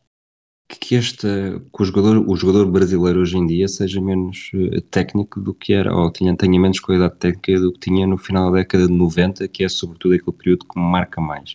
que, 0.78 0.94
este, 0.94 1.26
que 1.74 1.82
o, 1.82 1.84
jogador, 1.84 2.18
o 2.28 2.36
jogador 2.36 2.70
brasileiro 2.70 3.20
hoje 3.20 3.36
em 3.36 3.46
dia 3.46 3.66
seja 3.68 4.00
menos 4.00 4.50
uh, 4.54 4.80
técnico 4.82 5.40
do 5.40 5.54
que 5.54 5.72
era, 5.72 5.94
ou 5.94 6.10
tinha, 6.10 6.36
tenha 6.36 6.60
menos 6.60 6.80
qualidade 6.80 7.16
técnica 7.16 7.60
do 7.60 7.72
que 7.72 7.80
tinha 7.80 8.06
no 8.06 8.18
final 8.18 8.50
da 8.50 8.58
década 8.58 8.86
de 8.86 8.92
90, 8.92 9.48
que 9.48 9.64
é 9.64 9.68
sobretudo 9.68 10.14
aquele 10.14 10.36
período 10.36 10.66
que 10.66 10.78
marca 10.78 11.20
mais. 11.20 11.54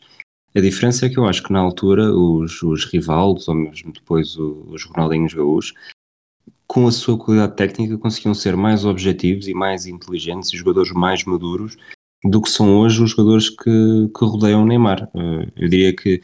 A 0.56 0.62
diferença 0.62 1.06
é 1.06 1.10
que 1.10 1.18
eu 1.18 1.26
acho 1.26 1.44
que 1.44 1.52
na 1.52 1.60
altura 1.60 2.14
os, 2.14 2.64
os 2.64 2.86
Rivaldos, 2.86 3.48
ou 3.48 3.56
mesmo 3.56 3.92
depois 3.92 4.38
os 4.38 4.84
Ronaldinhos 4.86 5.34
Gaúchos, 5.34 5.74
com 6.68 6.88
a 6.88 6.92
sua 6.92 7.18
qualidade 7.18 7.56
técnica 7.56 7.98
conseguiam 7.98 8.34
ser 8.34 8.56
mais 8.56 8.86
objetivos 8.86 9.48
e 9.48 9.54
mais 9.54 9.86
inteligentes 9.86 10.52
e 10.52 10.58
jogadores 10.58 10.92
mais 10.92 11.24
maduros 11.24 11.78
do 12.24 12.42
que 12.42 12.50
são 12.50 12.80
hoje 12.80 13.04
os 13.04 13.12
jogadores 13.12 13.50
que, 13.50 14.10
que 14.18 14.26
rodeiam 14.26 14.64
o 14.64 14.66
Neymar. 14.66 15.10
Uh, 15.14 15.52
eu 15.56 15.70
diria 15.70 15.96
que 15.96 16.22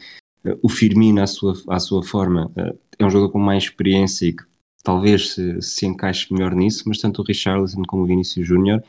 o 0.62 0.68
Firmino, 0.68 1.22
à 1.22 1.26
sua, 1.26 1.54
à 1.68 1.78
sua 1.78 2.02
forma, 2.02 2.50
eh, 2.56 2.74
é 2.98 3.04
um 3.04 3.10
jogador 3.10 3.32
com 3.32 3.38
mais 3.38 3.64
experiência 3.64 4.26
e 4.26 4.32
que 4.32 4.44
talvez 4.82 5.30
se, 5.30 5.62
se 5.62 5.86
encaixe 5.86 6.32
melhor 6.32 6.54
nisso, 6.54 6.84
mas 6.86 6.98
tanto 6.98 7.22
o 7.22 7.24
Richarlison 7.24 7.82
como 7.86 8.02
o 8.02 8.06
Vinícius 8.06 8.46
Júnior 8.46 8.82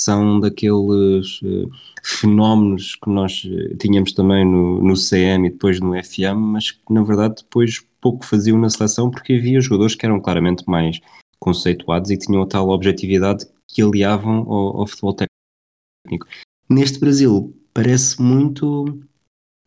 são 0.00 0.38
daqueles 0.38 1.42
uh, 1.42 1.70
fenómenos 2.04 2.94
que 2.94 3.10
nós 3.10 3.44
uh, 3.44 3.76
tínhamos 3.78 4.12
também 4.12 4.44
no, 4.44 4.80
no 4.80 4.94
CM 4.94 5.48
e 5.48 5.50
depois 5.50 5.80
no 5.80 5.92
FM, 5.92 6.38
mas 6.38 6.70
que 6.70 6.80
na 6.88 7.02
verdade 7.02 7.42
depois 7.42 7.84
pouco 8.00 8.24
faziam 8.24 8.58
na 8.58 8.70
seleção 8.70 9.10
porque 9.10 9.34
havia 9.34 9.60
jogadores 9.60 9.96
que 9.96 10.06
eram 10.06 10.20
claramente 10.20 10.64
mais 10.68 11.00
conceituados 11.40 12.10
e 12.10 12.16
tinham 12.16 12.42
a 12.42 12.46
tal 12.46 12.68
objetividade 12.68 13.46
que 13.66 13.82
aliavam 13.82 14.38
ao, 14.50 14.80
ao 14.80 14.86
futebol 14.86 15.16
técnico. 16.06 16.26
Neste 16.70 17.00
Brasil 17.00 17.54
parece 17.74 18.22
muito 18.22 19.00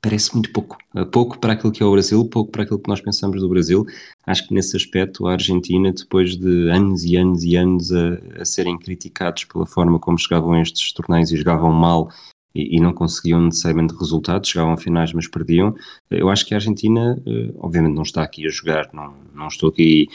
parece 0.02 0.34
muito 0.34 0.52
pouco. 0.52 0.78
Eh, 0.96 1.06
pouco 1.06 1.40
para 1.40 1.54
aquilo 1.54 1.72
que 1.72 1.84
é 1.84 1.86
o 1.86 1.92
Brasil, 1.92 2.26
pouco 2.26 2.52
para 2.52 2.64
aquilo 2.64 2.80
que 2.80 2.90
nós 2.90 3.00
pensamos 3.00 3.40
do 3.40 3.48
Brasil. 3.48 3.86
Acho 4.26 4.48
que 4.48 4.54
nesse 4.54 4.76
aspecto 4.76 5.28
a 5.28 5.34
Argentina, 5.34 5.94
depois 5.94 6.36
de 6.36 6.70
anos 6.70 7.04
e 7.04 7.16
anos 7.16 7.44
e 7.44 7.56
anos 7.56 7.92
a, 7.92 8.42
a 8.42 8.46
serem 8.46 8.78
criticados 8.78 9.46
pela 9.46 9.66
forma 9.66 10.00
como 10.00 10.18
chegavam 10.18 10.54
a 10.54 10.62
estes 10.62 10.92
torneios 10.92 11.32
e 11.32 11.38
jogavam 11.38 11.72
mal 11.72 12.10
e, 12.54 12.78
e, 12.78 12.82
não 12.82 12.92
conseguiam 12.94 13.40
necessariamente 13.42 13.96
resultados, 13.96 14.50
chegavam 14.50 14.74
a 14.74 14.78
finais 14.78 15.14
mas 15.14 15.26
perdiam, 15.26 15.74
eu 16.10 16.30
acho 16.30 16.46
que 16.46 16.54
a 16.54 16.58
Argentina 16.58 17.18
eh, 17.26 17.54
obviamente 17.60 17.96
não 17.96 18.02
está 18.04 18.24
aqui 18.24 18.46
a 18.46 18.50
jogar, 18.50 18.90
não, 18.94 19.16
não 19.34 19.48
estou 19.48 19.70
aqui 19.70 20.10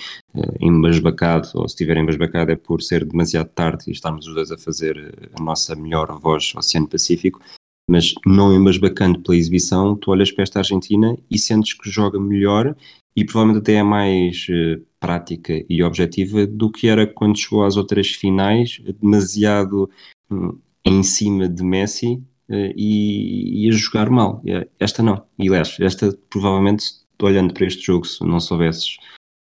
embasbacado, 0.61 1.49
ou 1.55 1.67
se 1.67 1.75
estiver 1.75 1.97
embasbacado 1.97 2.53
é 2.53 2.57
por 2.57 2.83
ser 2.83 3.07
demasiado 3.07 3.49
tarde 3.49 3.85
e 3.89 3.93
estarmos 3.93 4.27
os 4.27 4.35
dois 4.35 4.53
a 4.53 4.59
fazer 4.59 5.31
a 5.39 5.43
nossa 5.43 5.75
melhor 5.75 6.13
voz 6.21 6.53
Oceano 6.55 6.89
Pacífico, 6.89 7.41
mas 7.89 8.15
não 8.27 8.55
embasbacando 8.55 9.21
pela 9.21 9.37
exibição, 9.37 9.97
tu 9.97 10.11
olhas 10.11 10.33
para 10.33 10.43
esta 10.43 10.59
Argentina 10.59 11.17
e 11.31 11.39
sentes 11.39 11.73
que 11.73 11.89
joga 11.89 12.19
melhor 12.19 12.77
e 13.15 13.25
provavelmente 13.25 13.63
até 13.63 13.75
é 13.75 13.83
mais 13.83 14.47
uh, 14.49 14.85
prática 15.01 15.65
e 15.69 15.83
objetiva 15.83 16.47
do 16.47 16.71
que 16.71 16.89
era 16.89 17.07
quando 17.07 17.39
chegou 17.39 17.65
às 17.65 17.77
outras 17.77 18.09
finais, 18.09 18.81
demasiado 19.01 19.89
um, 20.31 20.59
em 20.85 21.03
cima 21.03 21.49
de 21.49 21.63
Messi 21.63 22.23
uh, 22.49 22.73
e, 22.77 23.65
e, 23.65 23.69
a 23.69 23.73
jogar 23.73 24.11
mal. 24.11 24.43
Esta 24.79 25.03
não. 25.03 25.25
E 25.39 25.49
aliás, 25.49 25.77
esta 25.81 26.13
provavelmente, 26.29 26.85
olhando 27.23 27.55
para 27.55 27.67
este 27.67 27.87
jogo, 27.87 28.05
se 28.05 28.23
não 28.25 28.41
soubesses, 28.41 28.99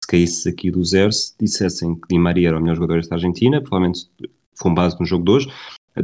se 0.02 0.08
caísses 0.08 0.46
aqui 0.46 0.70
do 0.70 0.82
zero, 0.84 1.12
se 1.12 1.34
dissessem 1.38 1.94
que 1.94 2.08
Di 2.08 2.18
Maria 2.18 2.48
era 2.48 2.58
o 2.58 2.60
melhor 2.60 2.76
jogador 2.76 2.98
desta 2.98 3.16
Argentina, 3.16 3.60
provavelmente 3.60 4.08
com 4.60 4.72
base 4.72 4.98
no 4.98 5.06
jogo 5.06 5.24
de 5.24 5.30
hoje, 5.30 5.48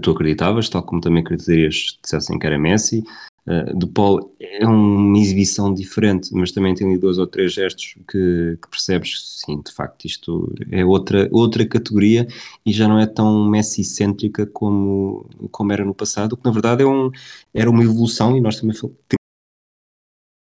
tu 0.00 0.10
acreditavas, 0.10 0.68
tal 0.68 0.82
como 0.82 1.00
também 1.00 1.22
acreditarias 1.22 1.90
se 1.92 1.98
dissessem 2.02 2.38
que 2.38 2.46
era 2.46 2.58
Messi. 2.58 3.04
Uh, 3.46 3.78
de 3.78 3.86
Paul 3.86 4.34
é 4.40 4.66
uma 4.66 5.18
exibição 5.18 5.72
diferente, 5.74 6.30
mas 6.32 6.50
também 6.50 6.74
tem 6.74 6.98
dois 6.98 7.18
ou 7.18 7.26
três 7.26 7.52
gestos 7.52 7.94
que, 8.10 8.58
que, 8.62 8.68
percebes, 8.70 9.42
sim, 9.44 9.60
de 9.60 9.70
facto, 9.70 10.06
isto 10.06 10.50
é 10.70 10.82
outra, 10.82 11.28
outra 11.30 11.66
categoria 11.66 12.26
e 12.64 12.72
já 12.72 12.88
não 12.88 12.98
é 12.98 13.06
tão 13.06 13.46
Messi-cêntrica 13.50 14.46
como, 14.46 15.28
como 15.50 15.72
era 15.72 15.84
no 15.84 15.94
passado, 15.94 16.38
que 16.38 16.44
na 16.44 16.52
verdade 16.52 16.84
é 16.84 16.86
um, 16.86 17.10
era 17.52 17.68
uma 17.68 17.84
evolução 17.84 18.34
e 18.34 18.40
nós 18.40 18.58
também 18.58 18.74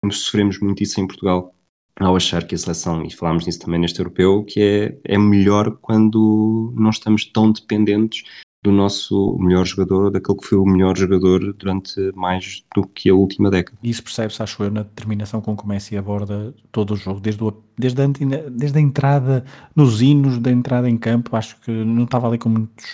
sofremos 0.09 0.59
muito 0.59 0.81
isso 0.81 1.01
em 1.01 1.07
Portugal 1.07 1.53
ao 1.99 2.15
achar 2.15 2.45
que 2.45 2.55
a 2.55 2.57
seleção, 2.57 3.03
e 3.03 3.11
falámos 3.11 3.45
nisso 3.45 3.59
também 3.59 3.79
neste 3.79 3.99
europeu, 3.99 4.43
que 4.43 4.61
é, 5.05 5.13
é 5.13 5.17
melhor 5.17 5.77
quando 5.81 6.73
não 6.75 6.89
estamos 6.89 7.25
tão 7.25 7.51
dependentes 7.51 8.23
do 8.63 8.71
nosso 8.71 9.37
melhor 9.39 9.65
jogador, 9.65 10.05
ou 10.05 10.11
daquele 10.11 10.37
que 10.37 10.47
foi 10.47 10.57
o 10.57 10.65
melhor 10.65 10.97
jogador 10.97 11.53
durante 11.53 11.99
mais 12.15 12.63
do 12.73 12.87
que 12.87 13.09
a 13.09 13.13
última 13.13 13.51
década. 13.51 13.77
Isso 13.83 14.01
percebe-se, 14.01 14.41
acho 14.41 14.63
eu, 14.63 14.71
na 14.71 14.83
determinação 14.83 15.41
com 15.41 15.55
que 15.55 15.63
o 15.63 15.67
Messi 15.67 15.97
aborda 15.97 16.55
todo 16.71 16.93
o 16.93 16.95
jogo, 16.95 17.19
desde, 17.19 17.43
o, 17.43 17.53
desde, 17.77 18.01
a, 18.01 18.07
desde 18.49 18.77
a 18.77 18.81
entrada 18.81 19.43
nos 19.75 20.01
hinos, 20.01 20.39
da 20.39 20.49
entrada 20.49 20.89
em 20.89 20.97
campo, 20.97 21.35
acho 21.35 21.59
que 21.59 21.71
não 21.71 22.05
estava 22.05 22.27
ali 22.27 22.37
com 22.37 22.47
muitos, 22.47 22.93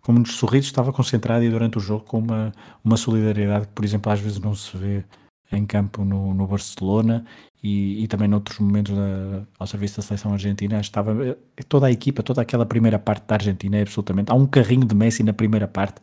com 0.00 0.12
muitos 0.12 0.36
sorrisos, 0.36 0.68
estava 0.68 0.90
concentrado 0.90 1.44
e 1.44 1.50
durante 1.50 1.76
o 1.76 1.80
jogo 1.80 2.04
com 2.04 2.18
uma, 2.18 2.50
uma 2.82 2.96
solidariedade 2.96 3.66
que, 3.66 3.74
por 3.74 3.84
exemplo, 3.84 4.10
às 4.10 4.20
vezes 4.20 4.40
não 4.40 4.54
se 4.54 4.74
vê 4.74 5.04
em 5.52 5.66
campo 5.66 6.04
no, 6.04 6.32
no 6.34 6.46
Barcelona 6.46 7.24
e, 7.62 8.02
e, 8.02 8.08
também 8.08 8.28
noutros 8.28 8.58
momentos 8.58 8.94
da, 8.94 9.42
ao 9.58 9.66
serviço 9.66 9.96
da 9.98 10.02
seleção 10.02 10.32
argentina 10.32 10.80
estava 10.80 11.26
eh, 11.26 11.36
toda 11.68 11.86
a 11.86 11.90
equipa, 11.90 12.22
toda 12.22 12.40
aquela 12.40 12.64
primeira 12.64 12.98
parte 12.98 13.26
da 13.26 13.34
Argentina 13.34 13.76
é 13.76 13.82
absolutamente, 13.82 14.32
há 14.32 14.34
um 14.34 14.46
carrinho 14.46 14.86
de 14.86 14.94
Messi 14.94 15.22
na 15.22 15.32
primeira 15.32 15.68
parte 15.68 16.00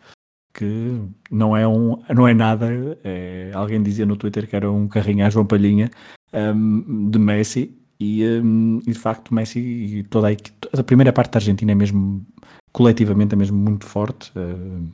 que 0.54 1.00
não 1.32 1.56
é 1.56 1.68
um, 1.68 2.00
não 2.14 2.28
é 2.28 2.34
nada 2.34 2.68
é, 3.04 3.52
alguém 3.54 3.82
dizia 3.82 4.06
no 4.06 4.18
Twitter 4.18 4.48
que 4.48 4.56
era 4.56 4.72
um 4.72 4.88
carrinho 4.88 5.26
à 5.26 5.30
João 5.30 5.46
Palhinha 5.46 5.90
um, 6.34 7.10
de 7.10 7.20
Messi 7.20 7.76
e, 8.00 8.24
um, 8.26 8.80
e, 8.86 8.92
de 8.92 9.00
facto 9.00 9.34
Messi 9.34 9.60
e 9.60 10.04
toda 10.04 10.30
a, 10.30 10.80
a 10.80 10.84
primeira 10.84 11.14
parte 11.14 11.32
da 11.32 11.38
Argentina 11.38 11.72
é 11.72 11.76
mesmo 11.76 12.26
coletivamente 12.72 13.34
é 13.34 13.38
mesmo 13.38 13.58
muito 13.58 13.86
forte 13.86 14.32
uh, 14.38 14.92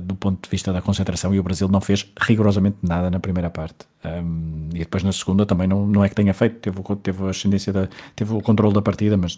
do 0.00 0.14
ponto 0.14 0.42
de 0.42 0.50
vista 0.50 0.72
da 0.72 0.80
concentração 0.80 1.34
e 1.34 1.38
o 1.38 1.42
Brasil 1.42 1.68
não 1.68 1.80
fez 1.80 2.10
rigorosamente 2.20 2.78
nada 2.82 3.10
na 3.10 3.20
primeira 3.20 3.50
parte. 3.50 3.86
Um, 4.04 4.68
e 4.74 4.78
depois 4.78 5.02
na 5.02 5.12
segunda 5.12 5.46
também 5.46 5.66
não, 5.66 5.86
não 5.86 6.04
é 6.04 6.08
que 6.08 6.14
tenha 6.14 6.34
feito 6.34 6.60
teve, 6.60 6.82
teve 7.02 7.24
a 7.24 7.30
ascendência 7.30 7.72
da, 7.72 7.88
teve 8.14 8.34
o 8.34 8.40
controle 8.42 8.74
da 8.74 8.82
partida 8.82 9.16
mas 9.16 9.34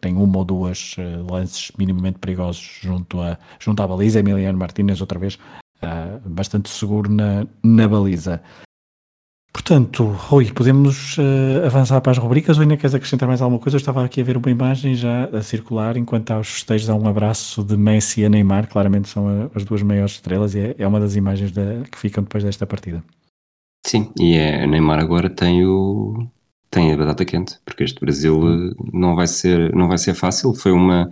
tem 0.00 0.16
uma 0.16 0.38
ou 0.38 0.44
duas 0.44 0.94
uh, 0.98 1.32
lances 1.32 1.72
minimamente 1.76 2.18
perigosos 2.18 2.78
junto, 2.80 3.20
a, 3.20 3.36
junto 3.58 3.82
à 3.82 3.86
baliza. 3.86 4.20
Emiliano 4.20 4.58
Martínez 4.58 5.00
outra 5.00 5.18
vez 5.18 5.34
uh, 5.82 6.28
bastante 6.28 6.68
seguro 6.68 7.10
na, 7.10 7.46
na 7.62 7.88
baliza 7.88 8.40
Portanto, 9.52 10.04
Rui, 10.04 10.52
podemos 10.52 11.16
uh, 11.18 11.66
avançar 11.66 12.00
para 12.00 12.12
as 12.12 12.18
rubricas 12.18 12.56
ou 12.56 12.62
ainda 12.62 12.76
queres 12.76 12.94
acrescentar 12.94 13.28
mais 13.28 13.40
alguma 13.40 13.58
coisa? 13.60 13.76
Eu 13.76 13.78
estava 13.78 14.04
aqui 14.04 14.20
a 14.20 14.24
ver 14.24 14.36
uma 14.36 14.50
imagem 14.50 14.94
já 14.94 15.24
a 15.24 15.42
circular, 15.42 15.96
enquanto 15.96 16.30
há 16.30 16.38
os 16.38 16.48
festejos, 16.48 16.88
há 16.88 16.94
um 16.94 17.08
abraço 17.08 17.64
de 17.64 17.76
Messi 17.76 18.24
a 18.24 18.28
Neymar, 18.28 18.68
claramente 18.68 19.08
são 19.08 19.50
as 19.54 19.64
duas 19.64 19.82
maiores 19.82 20.12
estrelas 20.12 20.54
e 20.54 20.60
é, 20.60 20.74
é 20.78 20.86
uma 20.86 21.00
das 21.00 21.16
imagens 21.16 21.50
da, 21.50 21.82
que 21.90 21.98
ficam 21.98 22.22
depois 22.22 22.44
desta 22.44 22.66
partida. 22.66 23.02
Sim, 23.86 24.12
e 24.18 24.36
é, 24.36 24.66
Neymar 24.66 25.00
agora 25.00 25.30
tem 25.30 25.64
o 25.64 26.26
tem 26.70 26.92
a 26.92 26.96
batata 26.96 27.24
quente, 27.24 27.58
porque 27.64 27.84
este 27.84 27.98
Brasil 27.98 28.38
hum. 28.38 28.74
não 28.92 29.16
vai 29.16 29.26
ser 29.26 29.74
não 29.74 29.88
vai 29.88 29.96
ser 29.96 30.14
fácil, 30.14 30.54
foi 30.54 30.72
uma 30.72 31.10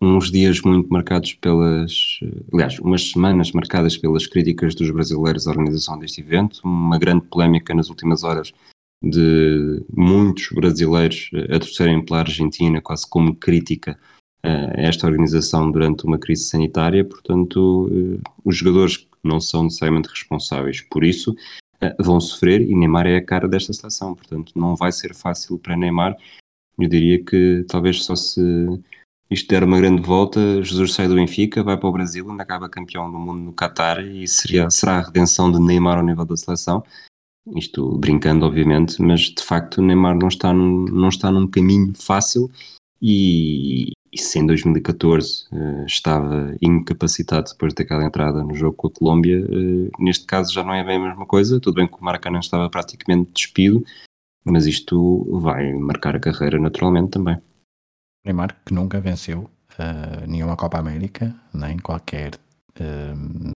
uns 0.00 0.30
dias 0.30 0.60
muito 0.60 0.92
marcados 0.92 1.34
pelas, 1.34 2.20
aliás, 2.52 2.78
umas 2.78 3.10
semanas 3.10 3.52
marcadas 3.52 3.96
pelas 3.96 4.26
críticas 4.26 4.74
dos 4.74 4.90
brasileiros 4.90 5.46
à 5.46 5.50
organização 5.50 5.98
deste 5.98 6.20
evento, 6.20 6.60
uma 6.64 6.98
grande 6.98 7.24
polémica 7.26 7.74
nas 7.74 7.88
últimas 7.88 8.22
horas 8.22 8.52
de 9.02 9.82
muitos 9.92 10.48
brasileiros 10.52 11.30
a 11.50 11.58
torcerem 11.58 12.04
pela 12.04 12.20
Argentina 12.20 12.80
quase 12.80 13.08
como 13.08 13.34
crítica 13.34 13.98
a 14.42 14.80
esta 14.80 15.06
organização 15.06 15.70
durante 15.70 16.04
uma 16.04 16.18
crise 16.18 16.44
sanitária, 16.44 17.04
portanto, 17.04 17.90
eh, 17.92 18.30
os 18.44 18.56
jogadores 18.56 18.98
que 18.98 19.08
não 19.24 19.40
são 19.40 19.64
necessariamente 19.64 20.08
responsáveis 20.08 20.80
por 20.82 21.02
isso 21.04 21.34
eh, 21.80 21.94
vão 21.98 22.20
sofrer 22.20 22.60
e 22.62 22.74
Neymar 22.74 23.06
é 23.06 23.16
a 23.16 23.24
cara 23.24 23.48
desta 23.48 23.72
seleção, 23.72 24.14
portanto, 24.14 24.52
não 24.54 24.76
vai 24.76 24.92
ser 24.92 25.14
fácil 25.14 25.58
para 25.58 25.76
Neymar. 25.76 26.16
Eu 26.78 26.88
diria 26.88 27.22
que 27.24 27.64
talvez 27.68 28.04
só 28.04 28.14
se 28.14 28.40
isto 29.30 29.48
der 29.48 29.64
uma 29.64 29.78
grande 29.78 30.02
volta, 30.02 30.62
Jesus 30.62 30.94
sai 30.94 31.08
do 31.08 31.16
Benfica, 31.16 31.62
vai 31.62 31.76
para 31.76 31.88
o 31.88 31.92
Brasil, 31.92 32.30
ainda 32.30 32.42
acaba 32.42 32.68
campeão 32.68 33.10
do 33.10 33.18
mundo 33.18 33.40
no 33.40 33.52
Qatar 33.52 34.00
e 34.00 34.26
seria, 34.28 34.70
será 34.70 34.98
a 34.98 35.02
redenção 35.02 35.50
de 35.50 35.58
Neymar 35.58 35.98
ao 35.98 36.04
nível 36.04 36.24
da 36.24 36.36
seleção. 36.36 36.84
Isto 37.54 37.96
brincando, 37.98 38.44
obviamente, 38.44 39.00
mas 39.00 39.22
de 39.22 39.42
facto 39.42 39.82
Neymar 39.82 40.16
não 40.16 40.28
está 40.28 40.52
num, 40.52 40.84
não 40.84 41.08
está 41.08 41.30
num 41.30 41.46
caminho 41.46 41.92
fácil 41.94 42.50
e, 43.00 43.92
e 44.12 44.18
se 44.18 44.38
em 44.38 44.46
2014 44.46 45.44
uh, 45.52 45.56
eh, 45.56 45.84
estava 45.86 46.56
incapacitado 46.62 47.50
depois 47.50 47.74
daquela 47.74 48.04
entrada 48.04 48.42
no 48.42 48.54
jogo 48.54 48.76
com 48.76 48.88
a 48.88 48.90
Colômbia, 48.90 49.44
uh, 49.44 49.90
neste 50.02 50.24
caso 50.24 50.52
já 50.52 50.64
não 50.64 50.74
é 50.74 50.82
bem 50.82 50.96
a 50.96 51.08
mesma 51.08 51.26
coisa. 51.26 51.60
Tudo 51.60 51.74
bem 51.76 51.86
que 51.86 52.00
o 52.00 52.04
Maracanã 52.04 52.40
estava 52.40 52.68
praticamente 52.70 53.30
despido, 53.32 53.84
mas 54.44 54.66
isto 54.66 55.24
vai 55.40 55.72
marcar 55.74 56.16
a 56.16 56.20
carreira 56.20 56.58
naturalmente 56.58 57.10
também. 57.10 57.38
Neymar 58.26 58.56
que 58.64 58.74
nunca 58.74 59.00
venceu 59.00 59.48
uh, 59.78 60.26
nenhuma 60.26 60.56
Copa 60.56 60.78
América, 60.78 61.34
nem 61.54 61.78
qualquer 61.78 62.34
uh, 62.80 63.50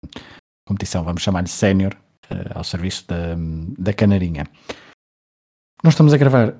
competição, 0.66 1.02
vamos 1.02 1.22
chamar-lhe 1.22 1.48
sénior, 1.48 1.94
uh, 2.30 2.58
ao 2.58 2.64
serviço 2.64 3.06
da, 3.08 3.34
da 3.78 3.92
Canarinha. 3.92 4.44
Nós 5.82 5.94
estamos 5.94 6.12
a 6.12 6.16
gravar, 6.16 6.54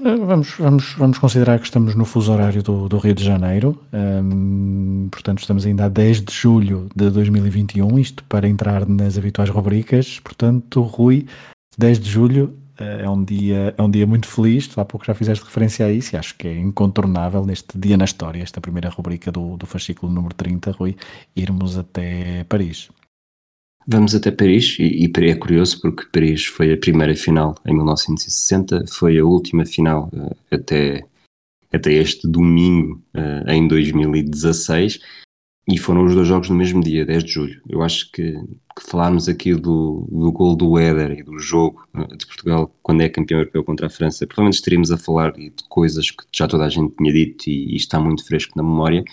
vamos, 0.00 0.54
vamos, 0.56 0.94
vamos 0.94 1.18
considerar 1.18 1.58
que 1.58 1.66
estamos 1.66 1.94
no 1.94 2.04
fuso 2.04 2.32
horário 2.32 2.62
do, 2.62 2.88
do 2.88 2.98
Rio 2.98 3.14
de 3.14 3.24
Janeiro, 3.24 3.82
um, 3.92 5.08
portanto 5.10 5.40
estamos 5.40 5.66
ainda 5.66 5.86
a 5.86 5.88
10 5.88 6.22
de 6.22 6.32
julho 6.32 6.88
de 6.94 7.10
2021, 7.10 7.98
isto 7.98 8.24
para 8.24 8.48
entrar 8.48 8.88
nas 8.88 9.18
habituais 9.18 9.50
rubricas, 9.50 10.20
portanto 10.20 10.80
Rui, 10.82 11.26
10 11.76 11.98
de 11.98 12.10
julho 12.10 12.61
é 13.00 13.08
um 13.08 13.24
dia, 13.24 13.74
é 13.76 13.82
um 13.82 13.90
dia 13.90 14.06
muito 14.06 14.26
feliz. 14.26 14.66
Tu 14.66 14.80
há 14.80 14.84
pouco 14.84 15.06
já 15.06 15.14
fizeste 15.14 15.44
referência 15.44 15.86
a 15.86 15.92
isso 15.92 16.14
e 16.14 16.18
acho 16.18 16.36
que 16.36 16.48
é 16.48 16.58
incontornável 16.58 17.44
neste 17.44 17.78
dia 17.78 17.96
na 17.96 18.04
história, 18.04 18.42
esta 18.42 18.60
primeira 18.60 18.88
rubrica 18.88 19.30
do, 19.30 19.56
do 19.56 19.66
fascículo 19.66 20.12
número 20.12 20.34
30, 20.34 20.72
Rui, 20.72 20.96
irmos 21.34 21.78
até 21.78 22.44
Paris. 22.44 22.88
Vamos 23.86 24.14
até 24.14 24.30
Paris 24.30 24.76
e, 24.78 25.06
e 25.06 25.12
é 25.30 25.34
curioso 25.34 25.80
porque 25.80 26.06
Paris 26.12 26.46
foi 26.46 26.72
a 26.72 26.76
primeira 26.76 27.16
final 27.16 27.56
em 27.66 27.74
1960, 27.74 28.84
foi 28.88 29.18
a 29.18 29.24
última 29.24 29.66
final 29.66 30.08
uh, 30.12 30.36
até, 30.50 31.04
até 31.72 31.92
este 31.92 32.28
domingo 32.28 33.02
uh, 33.14 33.50
em 33.50 33.66
2016 33.66 35.00
e 35.68 35.78
foram 35.78 36.04
os 36.04 36.14
dois 36.14 36.26
jogos 36.26 36.48
no 36.48 36.56
mesmo 36.56 36.82
dia, 36.82 37.06
10 37.06 37.24
de 37.24 37.30
julho. 37.30 37.62
Eu 37.68 37.82
acho 37.82 38.10
que, 38.10 38.32
que 38.32 38.90
falarmos 38.90 39.28
aqui 39.28 39.54
do, 39.54 40.08
do 40.10 40.32
gol 40.32 40.56
do 40.56 40.76
Éder 40.78 41.18
e 41.18 41.22
do 41.22 41.38
jogo 41.38 41.86
eh, 41.94 42.16
de 42.16 42.26
Portugal 42.26 42.74
quando 42.82 43.02
é 43.02 43.08
campeão 43.08 43.38
europeu 43.38 43.62
contra 43.62 43.86
a 43.86 43.90
França, 43.90 44.26
provavelmente 44.26 44.54
estaríamos 44.54 44.90
a 44.90 44.98
falar 44.98 45.32
de 45.32 45.52
coisas 45.68 46.10
que 46.10 46.24
já 46.32 46.48
toda 46.48 46.64
a 46.64 46.68
gente 46.68 46.94
tinha 46.96 47.12
dito 47.12 47.48
e, 47.48 47.74
e 47.74 47.76
está 47.76 48.00
muito 48.00 48.26
fresco 48.26 48.52
na 48.56 48.62
memória. 48.62 49.04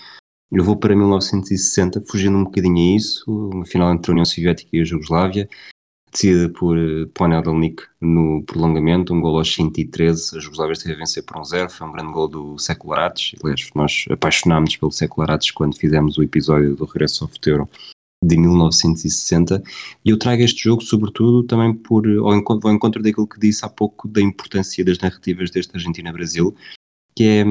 Eu 0.52 0.64
vou 0.64 0.76
para 0.76 0.96
1960, 0.96 2.02
fugindo 2.10 2.36
um 2.36 2.44
bocadinho 2.46 2.78
a 2.78 2.96
isso, 2.98 3.24
uma 3.28 3.66
final 3.66 3.94
entre 3.94 4.12
a 4.12 4.14
União 4.14 4.26
Soviética 4.26 4.70
e 4.74 4.82
a 4.82 4.84
Jugoslávia, 4.84 5.48
decidida 6.12 6.50
por 6.50 6.78
uh, 6.78 7.08
Ponelnik 7.08 7.84
no 8.02 8.44
prolongamento, 8.44 9.14
um 9.14 9.22
gol 9.22 9.38
aos 9.38 9.54
113, 9.54 10.38
a 10.38 10.40
Jugoslávia 10.40 10.74
esteve 10.74 10.96
a 10.96 10.98
vencer 10.98 11.24
por 11.24 11.38
um 11.38 11.44
zero, 11.44 11.70
foi 11.70 11.88
um 11.88 11.92
grande 11.92 12.12
gol 12.12 12.28
do 12.28 12.58
Secularates, 12.58 13.38
aliás, 13.44 13.70
nós 13.76 14.06
apaixonámos 14.10 14.76
pelo 14.76 14.92
Secularates 14.92 15.52
quando 15.52 15.78
fizemos 15.78 16.18
o 16.18 16.24
episódio 16.24 16.76
do 16.76 16.86
Regresso 16.86 17.24
ao 17.24 17.30
Futuro 17.30 17.70
de 18.24 18.38
1960, 18.38 19.64
e 20.04 20.10
eu 20.10 20.18
trago 20.18 20.42
este 20.42 20.64
jogo 20.64 20.82
sobretudo 20.82 21.44
também 21.44 21.74
por, 21.74 22.06
ao 22.08 22.36
encontro, 22.36 22.68
ao 22.68 22.76
encontro 22.76 23.02
daquilo 23.02 23.28
que 23.28 23.40
disse 23.40 23.64
há 23.64 23.70
pouco 23.70 24.08
da 24.08 24.22
importância 24.22 24.84
das 24.84 25.00
narrativas 25.00 25.50
deste 25.52 25.76
Argentina-Brasil, 25.76 26.54
que 27.16 27.24
é, 27.24 27.46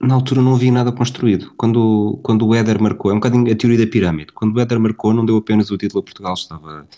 na 0.00 0.14
altura 0.14 0.40
não 0.40 0.54
havia 0.54 0.72
nada 0.72 0.92
construído, 0.92 1.52
quando, 1.56 2.18
quando 2.22 2.46
o 2.46 2.54
Éder 2.54 2.80
marcou, 2.80 3.10
é 3.10 3.14
um 3.14 3.18
bocadinho 3.18 3.52
a 3.52 3.56
teoria 3.56 3.84
da 3.84 3.90
pirâmide, 3.90 4.32
quando 4.32 4.56
o 4.56 4.60
Éder 4.60 4.80
marcou 4.80 5.12
não 5.12 5.26
deu 5.26 5.36
apenas 5.36 5.70
o 5.70 5.76
título 5.76 6.00
a 6.00 6.04
Portugal, 6.04 6.34
estava 6.34 6.88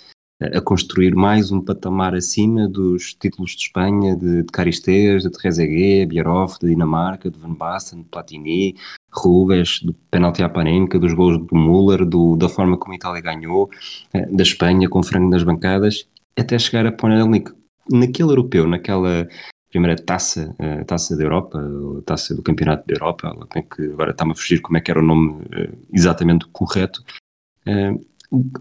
a 0.41 0.61
construir 0.61 1.15
mais 1.15 1.51
um 1.51 1.61
patamar 1.61 2.15
acima 2.15 2.69
dos 2.69 3.15
títulos 3.15 3.53
de 3.53 3.63
Espanha, 3.63 4.17
de, 4.17 4.43
de 4.43 4.53
Caristeias, 4.53 5.25
de 5.25 5.31
Trezeguet, 5.31 6.07
Bierhoff, 6.07 6.59
de 6.61 6.69
Dinamarca, 6.69 7.31
de 7.31 7.39
Van 7.39 7.55
Basten, 7.55 8.03
de 8.03 8.09
Platini, 8.09 8.77
Rubens, 9.11 9.81
do 9.83 9.93
penalti 10.11 10.43
à 10.43 10.49
Panenka, 10.49 10.99
dos 10.99 11.13
gols 11.13 11.39
do 11.39 11.57
Müller, 11.57 12.05
do, 12.05 12.37
da 12.37 12.49
forma 12.49 12.77
como 12.77 12.93
a 12.93 12.97
Itália 12.97 13.21
ganhou, 13.21 13.69
eh, 14.13 14.27
da 14.27 14.43
Espanha 14.43 14.89
com 14.89 15.03
frango 15.03 15.31
nas 15.31 15.43
bancadas, 15.43 16.09
até 16.37 16.59
chegar 16.59 16.87
a 16.87 16.93
Ponelnik. 16.93 17.53
Naquele 17.91 18.31
europeu, 18.31 18.69
naquela, 18.69 19.27
primeira 19.71 19.97
taça, 19.97 20.55
a 20.59 20.85
taça 20.85 21.17
da 21.17 21.25
Europa, 21.25 21.59
taça 22.05 22.35
do 22.35 22.43
Campeonato 22.43 22.87
da 22.87 22.95
Europa, 22.95 23.35
que, 23.75 23.83
agora 23.85 24.13
está-me 24.13 24.33
a 24.33 24.35
fugir 24.35 24.61
como 24.61 24.79
é 24.79 24.81
que 24.81 24.91
era 24.91 25.01
o 25.01 25.03
nome 25.03 25.43
uh, 25.43 25.79
exatamente 25.93 26.47
correto. 26.53 27.03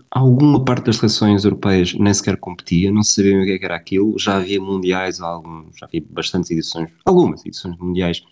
Alguma 0.10 0.64
parte 0.64 0.86
das 0.86 0.98
seleções 0.98 1.44
europeias 1.44 1.94
nem 1.94 2.14
sequer 2.14 2.38
competia, 2.38 2.92
não 2.92 3.04
sabiam 3.04 3.42
o 3.42 3.46
que, 3.46 3.52
é 3.52 3.60
que 3.60 3.66
era 3.66 3.76
aquilo, 3.76 4.18
já 4.18 4.38
havia 4.38 4.62
mundiais, 4.62 5.20
alguns, 5.20 5.78
já 5.78 5.86
havia 5.86 6.04
bastantes 6.10 6.50
edições, 6.52 6.90
algumas 7.06 7.46
edições 7.46 7.78
mundiais, 7.78 8.24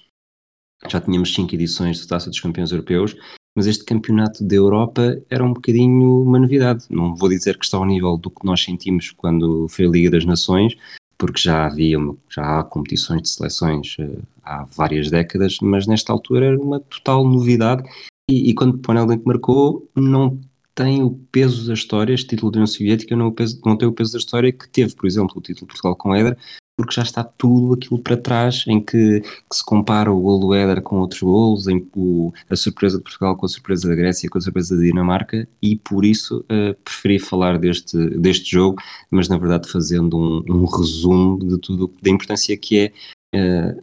já 0.88 1.02
tínhamos 1.02 1.34
cinco 1.34 1.54
edições 1.54 2.00
de 2.00 2.08
Taça 2.08 2.30
dos 2.30 2.40
Campeões 2.40 2.72
Europeus, 2.72 3.16
mas 3.56 3.68
este 3.68 3.86
campeonato 3.86 4.44
da 4.44 4.56
Europa 4.56 5.22
era 5.30 5.44
um 5.44 5.54
bocadinho 5.54 6.22
uma 6.24 6.38
novidade. 6.38 6.86
Não 6.90 7.16
vou 7.16 7.30
dizer 7.30 7.58
que 7.58 7.66
está 7.66 7.78
ao 7.78 7.86
nível 7.86 8.18
do 8.18 8.30
que 8.30 8.46
nós 8.46 8.62
sentimos 8.62 9.12
quando 9.12 9.68
foi 9.70 9.86
a 9.86 9.90
Liga 9.90 10.12
das 10.12 10.26
Nações, 10.26 10.76
porque 11.18 11.40
já 11.40 11.66
havia 11.66 11.98
já 12.30 12.60
há 12.60 12.64
competições 12.64 13.22
de 13.22 13.30
seleções 13.30 13.96
uh, 14.00 14.22
há 14.44 14.66
várias 14.66 15.10
décadas, 15.10 15.58
mas 15.62 15.88
nesta 15.88 16.12
altura 16.12 16.48
era 16.48 16.60
uma 16.60 16.82
total 16.82 17.26
novidade. 17.26 17.84
E, 18.30 18.50
e 18.50 18.54
quando 18.54 18.80
Panel 18.80 19.08
marcou, 19.26 19.90
não 19.96 20.40
tem 20.76 21.02
o 21.02 21.12
peso 21.32 21.66
da 21.68 21.74
história, 21.74 22.14
este 22.14 22.28
título 22.28 22.52
da 22.52 22.58
União 22.58 22.68
Soviética 22.68 23.16
não, 23.16 23.32
peso, 23.32 23.60
não, 23.66 23.78
tem 23.78 23.88
o 23.88 23.94
peso 23.94 24.12
da 24.12 24.20
história 24.20 24.52
que 24.52 24.68
teve, 24.68 24.94
por 24.94 25.08
exemplo, 25.08 25.38
o 25.38 25.42
título 25.42 25.68
Portugal 25.68 25.96
com 25.96 26.14
Éder, 26.14 26.38
porque 26.78 26.94
já 26.94 27.04
está 27.04 27.24
tudo 27.24 27.76
aquilo 27.76 27.98
para 27.98 28.18
trás, 28.18 28.66
em 28.68 28.84
que, 28.84 29.22
que 29.22 29.56
se 29.56 29.64
compara 29.64 30.12
o 30.12 30.20
gol 30.20 30.38
do 30.42 30.54
Éder 30.54 30.82
com 30.82 30.98
outros 30.98 31.22
gols, 31.22 31.68
em 31.68 31.88
o, 31.96 32.34
a 32.50 32.56
surpresa 32.58 32.98
de 32.98 33.04
Portugal 33.04 33.38
com 33.38 33.46
a 33.46 33.50
surpresa 33.50 33.88
da 33.88 33.96
Grécia, 33.96 34.30
com 34.30 34.38
a 34.38 34.42
surpresa 34.42 34.76
da 34.76 34.82
Dinamarca, 34.82 35.48
e 35.62 35.78
por 35.78 36.04
isso 36.04 36.40
uh, 36.42 36.76
preferi 36.84 37.20
falar 37.20 37.58
deste, 37.58 37.98
deste 38.20 38.52
jogo, 38.52 38.82
mas 39.10 39.30
na 39.30 39.38
verdade 39.38 39.72
fazendo 39.72 40.18
um, 40.18 40.44
um 40.50 40.66
resumo 40.66 41.40
de 41.40 41.58
tudo, 41.58 41.90
da 42.02 42.10
importância 42.10 42.58
que 42.58 42.92
é 43.34 43.74
uh, 43.74 43.82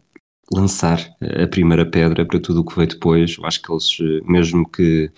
lançar 0.52 1.00
a 1.42 1.46
primeira 1.46 1.86
pedra 1.86 2.26
para 2.26 2.38
tudo 2.38 2.60
o 2.60 2.64
que 2.64 2.76
veio 2.76 2.88
depois. 2.88 3.36
Eu 3.38 3.46
acho 3.46 3.62
que 3.62 3.72
eles, 3.72 3.96
mesmo 4.26 4.68
que 4.68 5.10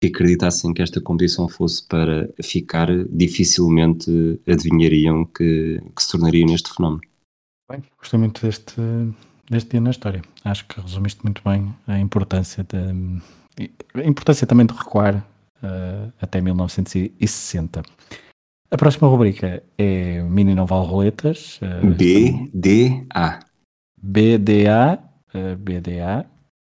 que 0.00 0.08
acreditassem 0.08 0.72
que 0.72 0.80
esta 0.80 1.00
competição 1.00 1.46
fosse 1.46 1.86
para 1.86 2.28
ficar, 2.42 2.88
dificilmente 3.10 4.40
adivinhariam 4.48 5.26
que, 5.26 5.80
que 5.94 6.02
se 6.02 6.10
tornaria 6.12 6.46
neste 6.46 6.72
fenómeno. 6.74 7.02
Bem, 7.70 7.82
gostei 7.98 8.18
muito 8.18 8.44
deste, 8.44 8.80
deste 9.48 9.70
dia 9.70 9.80
na 9.80 9.90
história. 9.90 10.22
Acho 10.42 10.66
que 10.66 10.80
resumiste 10.80 11.22
muito 11.22 11.42
bem 11.44 11.72
a 11.86 11.98
importância 11.98 12.64
de, 12.64 13.20
a 13.94 14.08
importância 14.08 14.46
também 14.46 14.64
de 14.64 14.72
recuar 14.72 15.16
uh, 15.62 16.12
até 16.20 16.40
1960. 16.40 17.82
A 18.70 18.76
próxima 18.76 19.06
rubrica 19.06 19.62
é 19.76 20.22
Mini 20.22 20.54
Noval 20.54 20.84
Roletas. 20.84 21.60
Uh, 21.60 21.86
BDA. 21.90 23.40
BDA. 24.00 24.98
Uh, 25.34 25.56
BDA. 25.56 26.26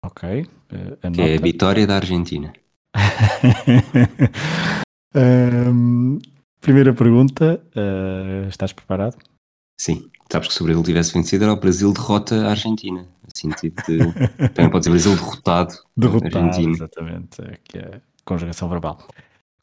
Ok. 0.04 0.42
Uh, 0.42 1.10
que 1.10 1.20
é 1.20 1.36
a 1.36 1.40
vitória 1.40 1.86
da 1.86 1.96
Argentina 1.96 2.52
um, 5.14 6.18
primeira 6.60 6.92
pergunta: 6.92 7.62
uh, 7.76 8.48
estás 8.48 8.72
preparado? 8.72 9.16
Sim. 9.80 10.10
Sabes 10.30 10.48
que 10.48 10.54
se 10.54 10.60
o 10.60 10.64
Brasil 10.64 10.82
tivesse 10.82 11.12
vencido 11.12 11.44
era 11.44 11.52
o 11.52 11.60
Brasil 11.60 11.92
derrota 11.92 12.46
a 12.46 12.50
Argentina. 12.50 13.06
Assim, 13.32 13.48
tipo 13.50 13.80
de... 13.82 13.98
Também 14.54 14.70
pode 14.70 14.84
ser 14.84 14.90
Brasil 14.90 15.14
derrotado. 15.14 15.74
Derrotado, 15.96 16.38
Argentina. 16.38 16.72
exatamente. 16.72 17.42
É 17.42 17.58
que 17.62 17.78
é 17.78 18.00
conjugação 18.24 18.68
verbal. 18.68 19.06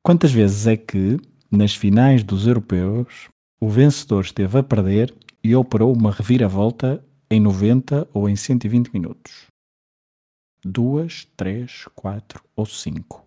Quantas 0.02 0.32
vezes 0.32 0.68
é 0.68 0.78
que, 0.78 1.18
nas 1.52 1.76
finais 1.76 2.24
dos 2.24 2.48
europeus, 2.48 3.30
o 3.60 3.70
vencedor 3.70 4.24
esteve 4.24 4.58
a 4.58 4.64
perder 4.64 5.14
e 5.44 5.56
operou 5.56 5.94
uma 5.94 6.12
reviravolta 6.12 7.04
em 7.30 7.40
90 7.40 8.08
ou 8.14 8.30
em 8.30 8.36
120 8.36 8.94
minutos? 8.94 9.48
Duas, 10.64 11.28
três, 11.36 11.86
quatro 11.94 12.42
ou 12.56 12.66
cinco? 12.66 13.23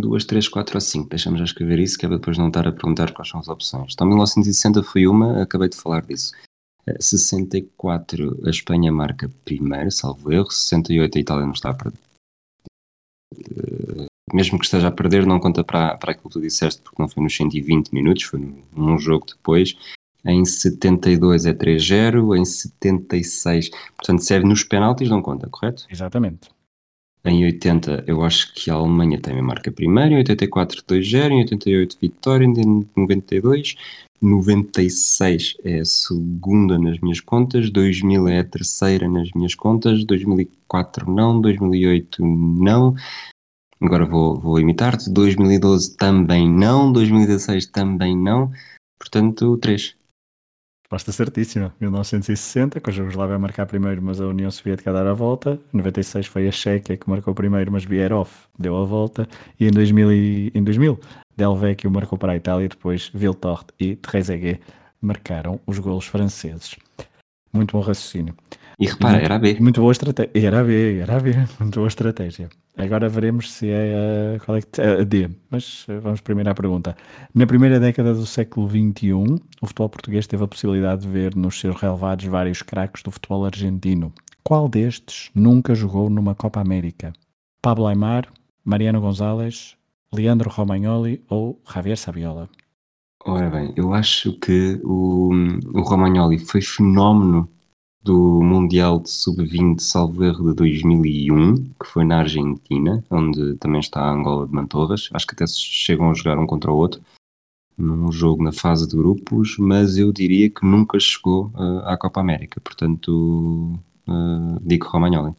Duas, 0.00 0.24
três, 0.24 0.48
quatro 0.48 0.76
ou 0.76 0.80
cinco. 0.80 1.08
Deixa-me 1.08 1.38
já 1.38 1.44
escrever 1.44 1.78
isso, 1.78 1.98
que 1.98 2.06
é 2.06 2.08
para 2.08 2.18
depois 2.18 2.38
não 2.38 2.48
estar 2.48 2.66
a 2.68 2.72
perguntar 2.72 3.12
quais 3.12 3.28
são 3.28 3.40
as 3.40 3.48
opções. 3.48 3.92
Então, 3.94 4.06
1960 4.06 4.82
foi 4.82 5.06
uma, 5.06 5.42
acabei 5.42 5.68
de 5.68 5.76
falar 5.76 6.02
disso. 6.02 6.32
64 7.00 8.40
a 8.46 8.50
Espanha 8.50 8.92
marca 8.92 9.30
primeiro, 9.44 9.90
salvo 9.90 10.32
erro. 10.32 10.50
68 10.50 11.18
a 11.18 11.20
Itália 11.20 11.44
não 11.44 11.52
está 11.52 11.70
a 11.70 11.74
perder. 11.74 11.98
Mesmo 14.32 14.58
que 14.58 14.64
esteja 14.64 14.88
a 14.88 14.92
perder, 14.92 15.26
não 15.26 15.40
conta 15.40 15.64
para, 15.64 15.96
para 15.96 16.12
aquilo 16.12 16.28
que 16.28 16.34
tu 16.34 16.40
disseste, 16.40 16.80
porque 16.82 17.00
não 17.00 17.08
foi 17.08 17.22
nos 17.22 17.36
120 17.36 17.92
minutos, 17.92 18.22
foi 18.22 18.40
num 18.74 18.98
jogo 18.98 19.26
depois. 19.26 19.76
Em 20.24 20.44
72 20.44 21.46
é 21.46 21.52
3-0, 21.52 22.38
em 22.38 22.44
76, 22.44 23.70
portanto, 23.96 24.22
serve 24.22 24.46
nos 24.46 24.62
penaltis, 24.62 25.10
não 25.10 25.20
conta, 25.20 25.48
correto? 25.48 25.84
Exatamente. 25.90 26.48
Em 27.24 27.44
80, 27.44 28.04
eu 28.06 28.24
acho 28.24 28.52
que 28.52 28.68
a 28.68 28.74
Alemanha 28.74 29.20
também 29.20 29.42
marca 29.42 29.70
primeiro. 29.70 30.14
Em 30.14 30.18
84, 30.18 30.82
2-0. 30.82 31.30
Em 31.30 31.38
88, 31.38 31.98
vitória. 32.00 32.44
Em 32.44 32.86
92, 32.96 33.76
96 34.20 35.56
é 35.64 35.80
a 35.80 35.84
segunda 35.84 36.78
nas 36.78 36.98
minhas 36.98 37.20
contas. 37.20 37.70
2000 37.70 38.28
é 38.28 38.38
a 38.40 38.44
terceira 38.44 39.08
nas 39.08 39.30
minhas 39.32 39.54
contas. 39.54 40.04
2004, 40.04 41.08
não. 41.10 41.40
2008, 41.40 42.24
não. 42.24 42.96
Agora 43.80 44.04
vou, 44.04 44.38
vou 44.40 44.58
imitar-te. 44.58 45.08
2012 45.08 45.96
também 45.96 46.50
não. 46.50 46.92
2016 46.92 47.66
também 47.66 48.16
não. 48.16 48.50
Portanto, 48.98 49.56
3. 49.58 49.94
Resposta 50.92 51.10
certíssima. 51.10 51.74
1960, 51.80 52.78
que 52.78 52.90
a 52.90 52.92
Jugoslávia 52.92 53.38
marcar 53.38 53.64
primeiro, 53.64 54.02
mas 54.02 54.20
a 54.20 54.26
União 54.26 54.50
Soviética 54.50 54.90
a 54.90 54.92
dar 54.92 55.06
a 55.06 55.14
volta. 55.14 55.58
96 55.72 56.26
foi 56.26 56.46
a 56.46 56.52
Chequia 56.52 56.98
que 56.98 57.08
marcou 57.08 57.34
primeiro, 57.34 57.72
mas 57.72 57.86
Bierhoff 57.86 58.46
deu 58.58 58.76
a 58.76 58.84
volta. 58.84 59.26
E 59.58 59.66
em 59.66 59.70
2000, 59.70 60.50
em 60.54 60.62
2000 60.62 61.00
Del 61.34 61.56
Vecchio 61.56 61.90
marcou 61.90 62.18
para 62.18 62.32
a 62.32 62.36
Itália, 62.36 62.68
depois 62.68 63.10
Viltort 63.14 63.70
e 63.80 63.96
Trezeguet 63.96 64.60
marcaram 65.00 65.58
os 65.66 65.78
golos 65.78 66.04
franceses. 66.04 66.76
Muito 67.50 67.72
bom 67.72 67.80
raciocínio. 67.80 68.34
E 68.78 68.86
repara, 68.86 69.14
muito, 69.14 69.24
era 69.24 69.34
a 69.34 69.38
B. 69.38 69.56
Muito 69.60 69.80
boa 69.80 69.92
estratégia. 69.92 70.30
Era 70.34 70.60
a 70.60 70.64
B, 70.64 70.98
era 70.98 71.16
a 71.16 71.20
B. 71.20 71.32
Muito 71.60 71.78
boa 71.78 71.88
estratégia. 71.88 72.48
Agora 72.76 73.08
veremos 73.08 73.52
se 73.52 73.68
é 73.68 74.36
a, 74.36 74.44
qual 74.44 74.56
é 74.56 74.62
que, 74.62 74.80
a 74.80 75.04
D. 75.04 75.30
Mas 75.50 75.84
eh, 75.88 75.98
vamos 75.98 76.20
primeiro 76.20 76.50
à 76.50 76.54
pergunta. 76.54 76.96
Na 77.34 77.46
primeira 77.46 77.78
década 77.78 78.14
do 78.14 78.24
século 78.24 78.68
XXI, 78.68 79.12
o 79.60 79.66
futebol 79.66 79.88
português 79.88 80.26
teve 80.26 80.42
a 80.42 80.48
possibilidade 80.48 81.02
de 81.02 81.08
ver 81.08 81.36
nos 81.36 81.60
seus 81.60 81.76
relevados 81.76 82.24
vários 82.24 82.62
craques 82.62 83.02
do 83.02 83.10
futebol 83.10 83.44
argentino. 83.44 84.12
Qual 84.42 84.68
destes 84.68 85.30
nunca 85.34 85.74
jogou 85.74 86.08
numa 86.08 86.34
Copa 86.34 86.60
América? 86.60 87.12
Pablo 87.60 87.86
Aymar, 87.86 88.26
Mariano 88.64 89.00
Gonzalez, 89.00 89.76
Leandro 90.12 90.50
Romagnoli 90.50 91.22
ou 91.28 91.60
Javier 91.72 91.96
Saviola? 91.96 92.48
Ora 93.24 93.48
bem, 93.48 93.72
eu 93.76 93.94
acho 93.94 94.32
que 94.40 94.80
o, 94.82 95.30
o 95.72 95.82
Romagnoli 95.82 96.38
foi 96.38 96.60
fenómeno 96.60 97.48
do 98.02 98.42
Mundial 98.42 98.98
de 99.00 99.10
Sub-20 99.10 99.80
salvo 99.80 100.24
erro 100.24 100.50
de 100.50 100.56
2001, 100.56 101.54
que 101.80 101.86
foi 101.86 102.04
na 102.04 102.18
Argentina, 102.18 103.02
onde 103.10 103.56
também 103.56 103.80
está 103.80 104.00
a 104.00 104.12
Angola 104.12 104.46
de 104.46 104.52
Mantorras. 104.52 105.08
Acho 105.12 105.26
que 105.26 105.34
até 105.34 105.46
chegam 105.46 106.10
a 106.10 106.14
jogar 106.14 106.38
um 106.38 106.46
contra 106.46 106.72
o 106.72 106.76
outro 106.76 107.00
num 107.76 108.12
jogo 108.12 108.42
na 108.42 108.52
fase 108.52 108.86
de 108.86 108.96
grupos, 108.96 109.56
mas 109.58 109.96
eu 109.96 110.12
diria 110.12 110.50
que 110.50 110.64
nunca 110.64 110.98
chegou 111.00 111.46
uh, 111.54 111.80
à 111.84 111.96
Copa 111.96 112.20
América. 112.20 112.60
Portanto, 112.60 113.78
uh, 114.06 114.60
digo 114.60 114.86
Romagnoli. 114.88 115.34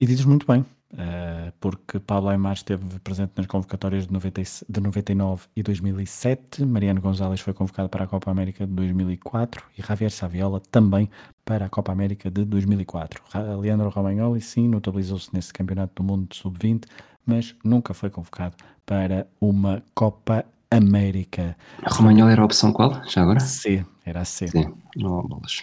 E 0.00 0.06
dizes 0.06 0.24
muito 0.24 0.46
bem. 0.46 0.64
Uh, 0.92 1.50
porque 1.58 1.98
Pablo 1.98 2.28
Aymar 2.28 2.52
esteve 2.52 3.00
presente 3.00 3.32
nas 3.36 3.46
convocatórias 3.46 4.06
de, 4.06 4.12
90, 4.12 4.42
de 4.68 4.80
99 4.80 5.46
e 5.56 5.62
2007, 5.62 6.64
Mariano 6.64 7.00
Gonzalez 7.00 7.40
foi 7.40 7.52
convocado 7.52 7.88
para 7.88 8.04
a 8.04 8.06
Copa 8.06 8.30
América 8.30 8.64
de 8.64 8.72
2004 8.72 9.64
e 9.76 9.82
Javier 9.82 10.12
Saviola 10.12 10.60
também 10.70 11.10
para 11.44 11.66
a 11.66 11.68
Copa 11.68 11.90
América 11.90 12.30
de 12.30 12.44
2004. 12.44 13.20
Leandro 13.60 13.88
Romagnoli, 13.88 14.40
sim, 14.40 14.68
notabilizou-se 14.68 15.34
nesse 15.34 15.52
Campeonato 15.52 16.00
do 16.00 16.06
Mundo 16.06 16.28
de 16.28 16.36
Sub-20, 16.36 16.84
mas 17.26 17.56
nunca 17.64 17.92
foi 17.92 18.10
convocado 18.10 18.54
para 18.86 19.26
uma 19.40 19.82
Copa 19.94 20.44
América. 20.70 21.56
Romagnoli 21.86 22.32
era 22.32 22.42
a 22.42 22.44
opção 22.44 22.72
qual, 22.72 23.02
já 23.08 23.22
agora? 23.22 23.40
C, 23.40 23.84
era 24.04 24.20
a 24.20 24.24
C. 24.24 24.46
Sim, 24.46 24.74
não 24.96 25.18
há 25.18 25.22
bolas. 25.22 25.62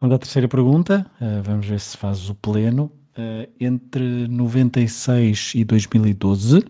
Vamos 0.00 0.16
à 0.16 0.18
terceira 0.18 0.48
pergunta, 0.48 1.06
uh, 1.20 1.42
vamos 1.42 1.66
ver 1.66 1.78
se 1.78 1.96
faz 1.96 2.28
o 2.28 2.34
pleno. 2.34 2.90
Uh, 3.12 3.46
entre 3.60 4.26
96 4.26 5.52
e 5.54 5.64
2012, 5.64 6.64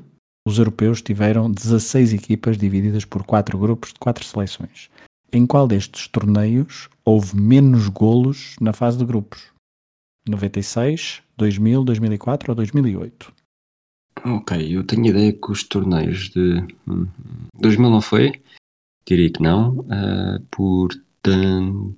os 0.45 0.59
europeus 0.59 1.01
tiveram 1.01 1.51
16 1.51 2.13
equipas 2.15 2.59
divididas 2.59 3.05
por 3.05 3.23
quatro 3.23 3.57
grupos 3.57 3.93
de 3.93 4.01
quatro 4.01 4.25
seleções. 4.25 4.91
Em 5.33 5.47
qual 5.47 5.69
destes 5.69 6.09
torneios 6.09 6.89
houve 7.05 7.37
menos 7.37 7.89
golos 7.89 8.57
na 8.61 8.73
fase 8.73 8.99
de 8.99 9.05
grupos? 9.05 9.53
96, 10.29 11.23
2000, 11.37 11.85
2004 11.85 12.51
ou 12.51 12.57
2008? 12.57 13.33
Ok, 14.25 14.77
eu 14.77 14.85
tenho 14.85 15.07
ideia 15.07 15.33
que 15.33 15.51
os 15.51 15.65
torneios 15.65 16.29
de 16.31 16.61
2000 17.61 17.89
hum, 17.89 17.91
não 17.91 18.01
foi, 18.01 18.33
diria 19.07 19.33
que 19.33 19.43
não, 19.43 19.79
uh, 19.79 20.41
portanto. 20.51 21.89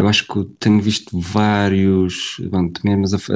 Eu 0.00 0.08
acho 0.08 0.26
que 0.26 0.44
tenho 0.58 0.80
visto 0.80 1.20
vários. 1.20 2.40
Bom, 2.48 2.72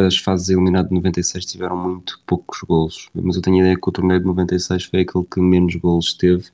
as 0.07 0.17
fases 0.17 0.49
eliminadas 0.49 0.89
de 0.89 0.95
96 0.95 1.45
tiveram 1.45 1.77
muito 1.77 2.23
poucos 2.27 2.63
golos. 2.63 3.11
Mas 3.13 3.37
eu 3.37 3.43
tenho 3.43 3.57
a 3.57 3.61
ideia 3.61 3.77
que 3.77 3.87
o 3.87 3.93
torneio 3.93 4.21
de 4.21 4.25
96 4.25 4.85
foi 4.85 5.01
aquele 5.01 5.27
que 5.27 5.41
menos 5.41 5.75
golos 5.77 6.15
teve. 6.15 6.47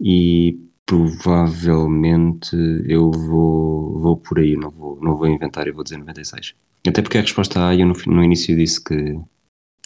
E 0.00 0.60
provavelmente 0.86 2.54
eu 2.86 3.10
vou, 3.10 3.98
vou 3.98 4.16
por 4.16 4.38
aí, 4.38 4.56
não 4.56 4.70
vou, 4.70 5.00
não 5.02 5.16
vou 5.16 5.26
inventar 5.26 5.66
e 5.66 5.72
vou 5.72 5.82
dizer 5.82 5.98
96. 5.98 6.54
Até 6.86 7.02
porque 7.02 7.18
a 7.18 7.22
resposta 7.22 7.66
A 7.66 7.74
eu 7.74 7.86
no, 7.86 7.94
no 8.06 8.22
início 8.22 8.56
disse 8.56 8.82
que, 8.82 9.18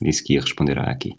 disse 0.02 0.22
que 0.22 0.34
ia 0.34 0.42
responder 0.42 0.78
A 0.78 0.90
aqui. 0.90 1.18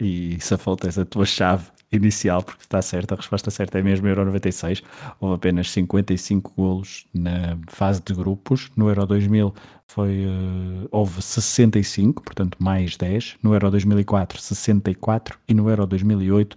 E 0.00 0.38
a 0.40 0.56
falta 0.56 0.88
essa 0.88 1.04
tua 1.04 1.26
chave 1.26 1.70
inicial, 1.92 2.42
porque 2.42 2.62
está 2.62 2.80
certo, 2.80 3.12
a 3.12 3.16
resposta 3.16 3.50
certa 3.50 3.78
é 3.78 3.82
mesmo 3.82 4.08
Euro 4.08 4.24
96. 4.24 4.82
Houve 5.20 5.34
apenas 5.34 5.70
55 5.70 6.52
golos 6.56 7.06
na 7.12 7.58
fase 7.68 8.02
de 8.02 8.14
grupos. 8.14 8.70
No 8.74 8.88
Euro 8.88 9.06
2000 9.06 9.54
foi, 9.86 10.24
uh, 10.26 10.88
houve 10.90 11.20
65, 11.20 12.22
portanto 12.22 12.56
mais 12.58 12.96
10. 12.96 13.36
No 13.42 13.52
Euro 13.52 13.70
2004, 13.70 14.40
64. 14.40 15.38
E 15.46 15.54
no 15.54 15.68
Euro 15.68 15.86
2008 15.86 16.56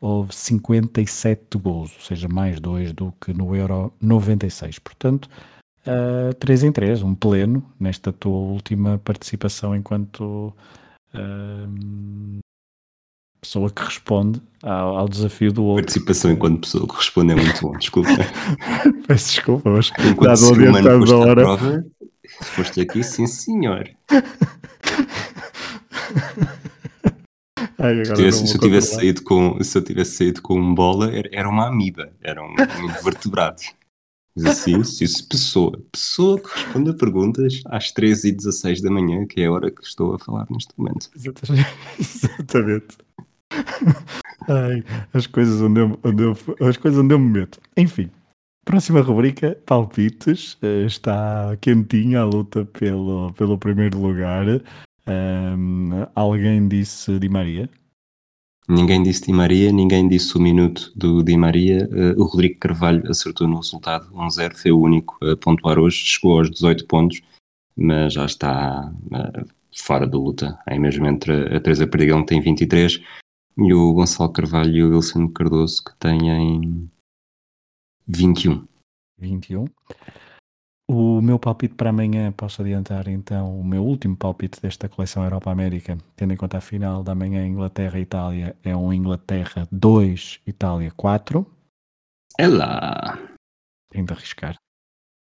houve 0.00 0.34
57 0.34 1.58
golos, 1.58 1.94
ou 1.94 2.00
seja, 2.00 2.26
mais 2.26 2.58
2 2.58 2.92
do 2.94 3.12
que 3.20 3.34
no 3.34 3.54
Euro 3.54 3.92
96. 4.00 4.78
Portanto, 4.78 5.28
uh, 5.86 6.32
3 6.34 6.64
em 6.64 6.72
3, 6.72 7.02
um 7.02 7.14
pleno 7.14 7.62
nesta 7.78 8.10
tua 8.12 8.38
última 8.38 8.98
participação 8.98 9.76
enquanto 9.76 10.54
uh, 11.12 12.40
pessoa 13.40 13.70
que 13.70 13.82
responde 13.82 14.40
ao, 14.62 14.98
ao, 14.98 15.08
desafio 15.08 15.52
do 15.52 15.64
outro. 15.64 15.84
Participação 15.84 16.30
enquanto 16.30 16.60
pessoa 16.60 16.86
que 16.86 16.96
responde 16.96 17.32
é 17.32 17.34
muito 17.36 17.60
bom, 17.60 17.72
desculpa. 17.78 18.10
Peço 19.06 19.30
desculpa, 19.32 19.70
mas 19.70 19.90
enquanto 19.98 20.36
ser 20.36 20.68
humano 20.68 20.98
foste 21.00 21.14
hora... 21.14 21.42
prova, 21.42 21.84
foste 22.42 22.80
aqui, 22.80 23.02
sim 23.02 23.26
senhor. 23.26 23.90
Ai, 27.78 28.04
se, 28.04 28.12
tivesse, 28.12 28.46
se, 28.46 28.54
eu 28.54 28.60
tivesse 28.60 28.94
saído 28.94 29.22
com, 29.22 29.62
se 29.64 29.78
eu 29.78 29.82
tivesse 29.82 30.16
saído 30.16 30.42
com 30.42 30.58
um 30.58 30.74
bola, 30.74 31.10
era, 31.14 31.28
era 31.32 31.48
uma 31.48 31.66
amiba, 31.66 32.12
era 32.20 32.42
um, 32.42 32.54
um 32.54 32.84
invertebrado. 32.84 33.62
Mas 34.36 34.44
assim, 34.46 34.84
se 34.84 35.04
isso, 35.04 35.26
pessoa, 35.26 35.82
pessoa 35.90 36.40
que 36.40 36.48
responde 36.48 36.90
a 36.90 36.94
perguntas 36.94 37.62
às 37.66 37.92
13h16 37.92 38.82
da 38.82 38.90
manhã, 38.90 39.26
que 39.26 39.40
é 39.40 39.46
a 39.46 39.52
hora 39.52 39.70
que 39.70 39.82
estou 39.82 40.14
a 40.14 40.18
falar 40.18 40.46
neste 40.50 40.72
momento. 40.76 41.10
Exatamente. 41.16 42.98
Ai, 44.48 44.82
as 45.12 45.26
coisas 45.26 45.60
onde 45.60 45.80
eu, 45.80 45.98
onde 46.02 46.22
eu, 46.22 46.36
as 46.66 46.76
coisas 46.76 46.98
onde 46.98 47.14
eu 47.14 47.18
me 47.18 47.40
meto. 47.40 47.60
Enfim, 47.76 48.10
próxima 48.64 49.00
rubrica, 49.00 49.56
palpites. 49.66 50.56
Eh, 50.62 50.86
está 50.86 51.56
quentinha 51.60 52.20
a 52.20 52.24
luta 52.24 52.64
pelo, 52.64 53.32
pelo 53.34 53.58
primeiro 53.58 53.98
lugar. 54.00 54.46
Um, 55.06 56.06
alguém 56.14 56.68
disse 56.68 57.18
Di 57.18 57.28
Maria? 57.28 57.68
Ninguém 58.68 59.02
disse 59.02 59.26
Di 59.26 59.32
Maria, 59.32 59.72
ninguém 59.72 60.06
disse 60.06 60.36
o 60.36 60.40
minuto 60.40 60.92
do 60.94 61.22
Di 61.22 61.36
Maria. 61.36 61.88
Uh, 61.90 62.20
o 62.20 62.24
Rodrigo 62.26 62.58
Carvalho 62.60 63.08
acertou 63.10 63.48
no 63.48 63.56
resultado 63.56 64.08
1-0, 64.12 64.54
foi 64.54 64.70
o 64.70 64.80
único 64.80 65.18
a 65.24 65.36
pontuar 65.36 65.78
hoje, 65.78 65.96
chegou 65.96 66.38
aos 66.38 66.50
18 66.50 66.86
pontos, 66.86 67.20
mas 67.76 68.12
já 68.12 68.24
está 68.24 68.92
uh, 69.06 69.48
fora 69.76 70.06
da 70.06 70.16
luta. 70.16 70.58
Aí 70.66 70.78
mesmo 70.78 71.06
entre 71.06 71.56
a 71.56 71.60
Teresa 71.60 71.86
Perdigão, 71.86 72.20
que 72.20 72.28
tem 72.28 72.40
23, 72.40 73.00
e 73.56 73.74
o 73.74 73.92
Gonçalo 73.92 74.32
Carvalho 74.32 74.76
e 74.76 74.82
o 74.84 74.90
Wilson 74.90 75.28
Cardoso, 75.28 75.84
que 75.84 75.94
têm 75.96 76.90
21. 78.06 78.66
21. 79.18 79.66
O 80.92 81.20
meu 81.22 81.38
palpite 81.38 81.74
para 81.74 81.90
amanhã, 81.90 82.32
posso 82.32 82.62
adiantar 82.62 83.06
então, 83.06 83.60
o 83.60 83.64
meu 83.64 83.84
último 83.84 84.16
palpite 84.16 84.60
desta 84.60 84.88
coleção 84.88 85.22
Europa-América, 85.22 85.96
tendo 86.16 86.32
em 86.32 86.36
conta 86.36 86.58
a 86.58 86.60
final 86.60 87.04
da 87.04 87.14
manhã 87.14 87.46
Inglaterra-Itália, 87.46 88.56
é 88.64 88.76
um 88.76 88.92
Inglaterra 88.92 89.68
2, 89.70 90.40
Itália 90.46 90.90
4. 90.96 91.46
É 92.36 92.48
lá! 92.48 93.16
Tenho 93.88 94.04
de 94.04 94.12
arriscar. 94.12 94.56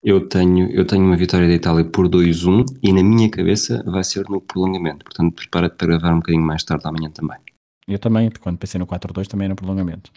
Eu 0.02 0.28
tenho, 0.28 0.70
eu 0.70 0.86
tenho 0.86 1.04
uma 1.04 1.16
vitória 1.16 1.48
da 1.48 1.54
Itália 1.54 1.84
por 1.84 2.08
2-1 2.08 2.64
e 2.82 2.92
na 2.92 3.02
minha 3.02 3.28
cabeça 3.28 3.82
vai 3.90 4.04
ser 4.04 4.28
no 4.30 4.40
prolongamento, 4.40 5.04
portanto 5.04 5.34
prepara-te 5.34 5.76
para 5.76 5.88
gravar 5.88 6.14
um 6.14 6.20
bocadinho 6.20 6.44
mais 6.44 6.62
tarde 6.62 6.86
amanhã 6.86 7.10
também. 7.10 7.38
Eu 7.86 7.98
também, 7.98 8.30
quando 8.30 8.58
pensei 8.58 8.78
no 8.78 8.86
4-2 8.86 9.26
também 9.26 9.48
no 9.48 9.56
prolongamento. 9.56 10.10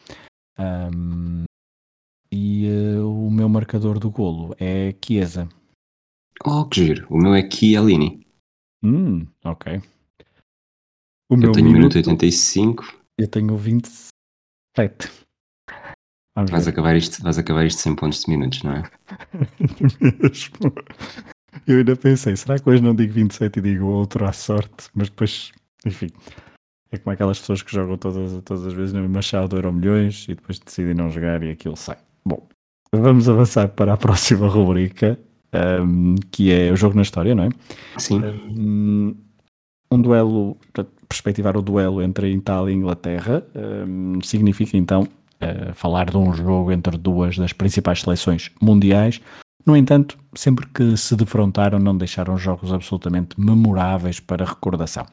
Um, 0.59 1.43
e 2.31 2.67
uh, 2.67 3.27
o 3.27 3.31
meu 3.31 3.47
marcador 3.47 3.99
do 3.99 4.09
golo 4.09 4.55
é 4.59 4.95
Chiesa. 5.03 5.47
Oh, 6.45 6.65
que 6.65 6.85
giro. 6.85 7.07
O 7.09 7.17
meu 7.17 7.33
é 7.33 7.49
Chiellini. 7.49 8.25
Hum, 8.83 9.25
ok. 9.45 9.81
O 11.29 11.35
eu 11.35 11.51
tenho 11.51 11.71
minuto 11.71 11.95
85. 11.95 12.83
Eu 13.17 13.27
tenho 13.27 13.55
27. 13.55 14.09
Vamos 16.35 16.51
vais, 16.51 16.67
acabar 16.67 16.95
isto, 16.95 17.21
vais 17.21 17.37
acabar 17.37 17.65
isto 17.65 17.81
sem 17.81 17.95
pontos 17.95 18.23
de 18.23 18.29
minutos, 18.31 18.63
não 18.63 18.73
é? 18.73 18.83
Mesmo. 20.01 20.73
Eu 21.67 21.77
ainda 21.77 21.95
pensei, 21.95 22.35
será 22.35 22.57
que 22.57 22.67
hoje 22.67 22.81
não 22.81 22.95
digo 22.95 23.13
27 23.13 23.59
e 23.59 23.61
digo 23.61 23.85
outro 23.85 24.25
à 24.25 24.33
sorte? 24.33 24.89
Mas 24.95 25.09
depois, 25.09 25.51
enfim, 25.85 26.07
é 26.93 26.97
como 26.99 27.13
aquelas 27.13 27.39
pessoas 27.39 27.61
que 27.61 27.73
jogam 27.73 27.97
todas, 27.97 28.39
todas 28.43 28.67
as 28.67 28.73
vezes 28.73 28.93
no 28.93 29.07
Machado 29.09 29.49
do 29.49 29.55
Euro 29.57 29.73
Milhões 29.73 30.25
e 30.29 30.35
depois 30.35 30.59
decidem 30.59 30.93
não 30.93 31.09
jogar 31.09 31.41
e 31.41 31.49
aquilo 31.49 31.75
sai. 31.75 31.97
Bom, 32.23 32.47
vamos 32.93 33.27
avançar 33.27 33.67
para 33.69 33.93
a 33.93 33.97
próxima 33.97 34.47
rubrica, 34.47 35.19
um, 35.81 36.15
que 36.31 36.51
é 36.51 36.71
o 36.71 36.75
jogo 36.75 36.95
na 36.95 37.01
história, 37.01 37.33
não 37.33 37.45
é? 37.45 37.49
Sim. 37.97 38.21
Um, 38.23 39.15
um 39.91 40.01
duelo, 40.01 40.55
para 40.71 40.85
perspectivar 41.09 41.57
o 41.57 41.61
duelo 41.61 42.01
entre 42.01 42.27
a 42.27 42.29
Itália 42.29 42.71
e 42.71 42.75
a 42.75 42.77
Inglaterra, 42.77 43.43
um, 43.87 44.21
significa 44.21 44.77
então 44.77 45.03
uh, 45.03 45.73
falar 45.73 46.11
de 46.11 46.17
um 46.17 46.31
jogo 46.33 46.71
entre 46.71 46.95
duas 46.97 47.37
das 47.37 47.53
principais 47.53 48.01
seleções 48.01 48.51
mundiais. 48.61 49.19
No 49.65 49.75
entanto, 49.75 50.17
sempre 50.35 50.67
que 50.67 50.95
se 50.97 51.15
defrontaram, 51.15 51.79
não 51.79 51.97
deixaram 51.97 52.37
jogos 52.37 52.71
absolutamente 52.71 53.39
memoráveis 53.39 54.19
para 54.19 54.45
recordação. 54.45 55.05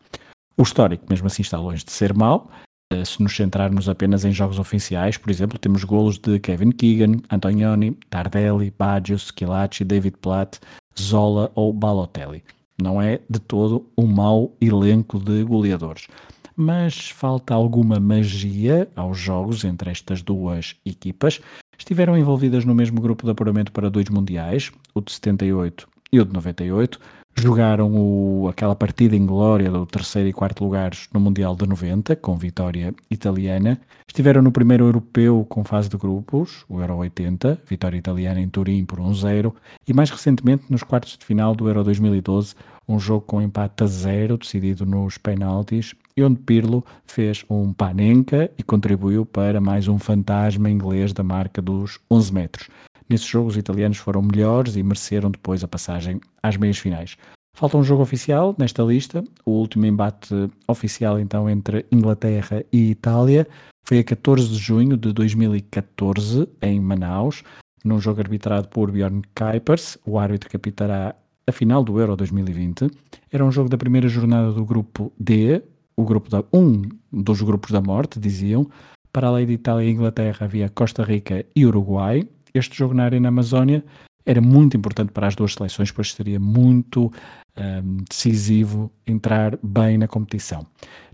O 0.60 0.62
histórico, 0.62 1.06
mesmo 1.08 1.26
assim, 1.26 1.40
está 1.40 1.58
longe 1.58 1.82
de 1.82 1.90
ser 1.90 2.12
mau, 2.12 2.50
eh, 2.92 3.02
se 3.02 3.22
nos 3.22 3.34
centrarmos 3.34 3.88
apenas 3.88 4.26
em 4.26 4.30
jogos 4.30 4.58
oficiais, 4.58 5.16
por 5.16 5.30
exemplo, 5.30 5.58
temos 5.58 5.84
golos 5.84 6.18
de 6.18 6.38
Kevin 6.38 6.70
Keegan, 6.70 7.22
Antonioni, 7.30 7.92
Tardelli, 8.10 8.70
Baggio, 8.78 9.18
Schilacci, 9.18 9.84
David 9.84 10.18
Platt, 10.20 10.58
Zola 11.00 11.50
ou 11.54 11.72
Balotelli. 11.72 12.44
Não 12.78 13.00
é 13.00 13.20
de 13.30 13.38
todo 13.38 13.86
um 13.96 14.06
mau 14.06 14.54
elenco 14.60 15.18
de 15.18 15.42
goleadores. 15.44 16.08
Mas 16.54 17.08
falta 17.08 17.54
alguma 17.54 17.98
magia 17.98 18.86
aos 18.94 19.18
jogos 19.18 19.64
entre 19.64 19.90
estas 19.90 20.20
duas 20.20 20.76
equipas. 20.84 21.40
Estiveram 21.78 22.18
envolvidas 22.18 22.66
no 22.66 22.74
mesmo 22.74 23.00
grupo 23.00 23.24
de 23.24 23.32
apuramento 23.32 23.72
para 23.72 23.88
dois 23.88 24.10
mundiais, 24.10 24.70
o 24.94 25.00
de 25.00 25.10
78 25.10 25.88
e 26.12 26.20
o 26.20 26.24
de 26.26 26.34
98, 26.34 27.00
Jogaram 27.36 27.90
o, 27.94 28.48
aquela 28.48 28.74
partida 28.74 29.16
em 29.16 29.24
glória 29.24 29.70
do 29.70 29.86
terceiro 29.86 30.28
e 30.28 30.32
quarto 30.32 30.62
lugares 30.62 31.08
no 31.12 31.18
Mundial 31.18 31.56
de 31.56 31.66
90, 31.66 32.14
com 32.16 32.36
vitória 32.36 32.94
italiana. 33.10 33.80
Estiveram 34.06 34.42
no 34.42 34.52
primeiro 34.52 34.84
europeu 34.84 35.46
com 35.48 35.64
fase 35.64 35.88
de 35.88 35.96
grupos, 35.96 36.64
o 36.68 36.80
Euro 36.80 36.96
80, 36.96 37.62
vitória 37.66 37.96
italiana 37.96 38.40
em 38.40 38.48
Turim 38.48 38.84
por 38.84 38.98
1-0. 38.98 39.54
E 39.88 39.92
mais 39.94 40.10
recentemente 40.10 40.64
nos 40.68 40.82
quartos 40.82 41.16
de 41.16 41.24
final 41.24 41.54
do 41.54 41.66
Euro 41.66 41.82
2012, 41.82 42.54
um 42.86 42.98
jogo 42.98 43.24
com 43.24 43.40
empate 43.40 43.84
a 43.84 43.86
zero, 43.86 44.36
decidido 44.36 44.84
nos 44.84 45.16
penaltis, 45.16 45.94
e 46.16 46.22
onde 46.22 46.40
Pirlo 46.40 46.84
fez 47.06 47.44
um 47.48 47.72
panenka 47.72 48.50
e 48.58 48.62
contribuiu 48.62 49.24
para 49.24 49.60
mais 49.60 49.88
um 49.88 49.98
fantasma 49.98 50.68
inglês 50.68 51.12
da 51.12 51.22
marca 51.22 51.62
dos 51.62 51.98
11 52.10 52.34
metros. 52.34 52.68
Nesse 53.10 53.26
jogo, 53.26 53.48
os 53.48 53.56
italianos 53.56 53.98
foram 53.98 54.22
melhores 54.22 54.76
e 54.76 54.82
mereceram 54.84 55.32
depois 55.32 55.64
a 55.64 55.68
passagem 55.68 56.20
às 56.40 56.56
meias 56.56 56.78
finais. 56.78 57.16
Falta 57.56 57.76
um 57.76 57.82
jogo 57.82 58.02
oficial 58.02 58.54
nesta 58.56 58.84
lista. 58.84 59.24
O 59.44 59.50
último 59.50 59.84
embate 59.84 60.48
oficial, 60.68 61.18
então, 61.18 61.50
entre 61.50 61.84
Inglaterra 61.90 62.64
e 62.72 62.92
Itália 62.92 63.48
foi 63.84 63.98
a 63.98 64.04
14 64.04 64.48
de 64.48 64.56
junho 64.56 64.96
de 64.96 65.12
2014, 65.12 66.48
em 66.62 66.78
Manaus, 66.78 67.42
num 67.84 68.00
jogo 68.00 68.20
arbitrado 68.20 68.68
por 68.68 68.92
Bjorn 68.92 69.22
Kuipers. 69.34 69.98
O 70.06 70.16
árbitro 70.16 70.48
que 70.48 70.56
apitará 70.56 71.16
a 71.44 71.52
final 71.52 71.82
do 71.82 71.98
Euro 71.98 72.14
2020. 72.14 72.88
Era 73.32 73.44
um 73.44 73.50
jogo 73.50 73.68
da 73.68 73.76
primeira 73.76 74.08
jornada 74.08 74.52
do 74.52 74.64
grupo 74.64 75.12
D, 75.18 75.60
o 75.96 76.04
grupo 76.04 76.30
da, 76.30 76.44
um 76.52 76.82
dos 77.12 77.42
grupos 77.42 77.72
da 77.72 77.80
morte, 77.80 78.20
diziam. 78.20 78.70
Para 79.12 79.26
além 79.26 79.46
de 79.46 79.54
Itália 79.54 79.84
e 79.84 79.90
Inglaterra 79.90 80.46
havia 80.46 80.68
Costa 80.68 81.02
Rica 81.02 81.44
e 81.56 81.66
Uruguai 81.66 82.28
este 82.54 82.76
jogo 82.76 82.94
na 82.94 83.04
Arena 83.04 83.28
Amazónia 83.28 83.84
era 84.24 84.40
muito 84.40 84.76
importante 84.76 85.12
para 85.12 85.26
as 85.26 85.34
duas 85.34 85.54
seleções, 85.54 85.90
pois 85.90 86.12
seria 86.12 86.38
muito 86.38 87.12
um, 87.56 87.96
decisivo 88.08 88.90
entrar 89.06 89.58
bem 89.62 89.98
na 89.98 90.06
competição. 90.06 90.66